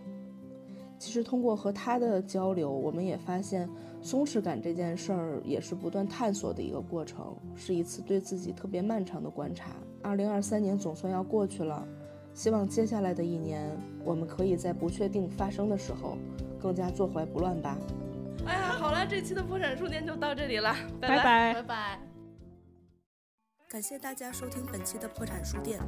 [0.98, 3.66] 其实通过和他的交流，我们也发现。
[4.06, 9.72] 松弛感这件事儿也是不断探索的一个过程，是一次对自己特别漫长的观察。
[10.00, 11.84] 二零二三年总算要过去了，
[12.32, 13.68] 希望接下来的一年，
[14.04, 16.16] 我们可以在不确定发生的时候，
[16.62, 17.76] 更加坐怀不乱吧。
[18.46, 22.05] 哎呀，好了，这期的破产书店就到这里了，拜拜拜拜。
[23.68, 25.80] 感谢大家收听本期的破产书店。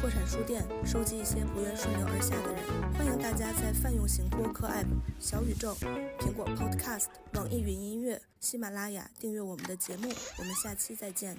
[0.00, 4.86] 破产书店收集一些不愿顺流而下的人，欢迎大家在泛用型播客 App、
[5.18, 5.74] 小宇宙、
[6.20, 10.08] 苹果 Podcast、网易云音乐、喜马拉雅订阅我们的节目。
[10.38, 11.36] 我们下期再见。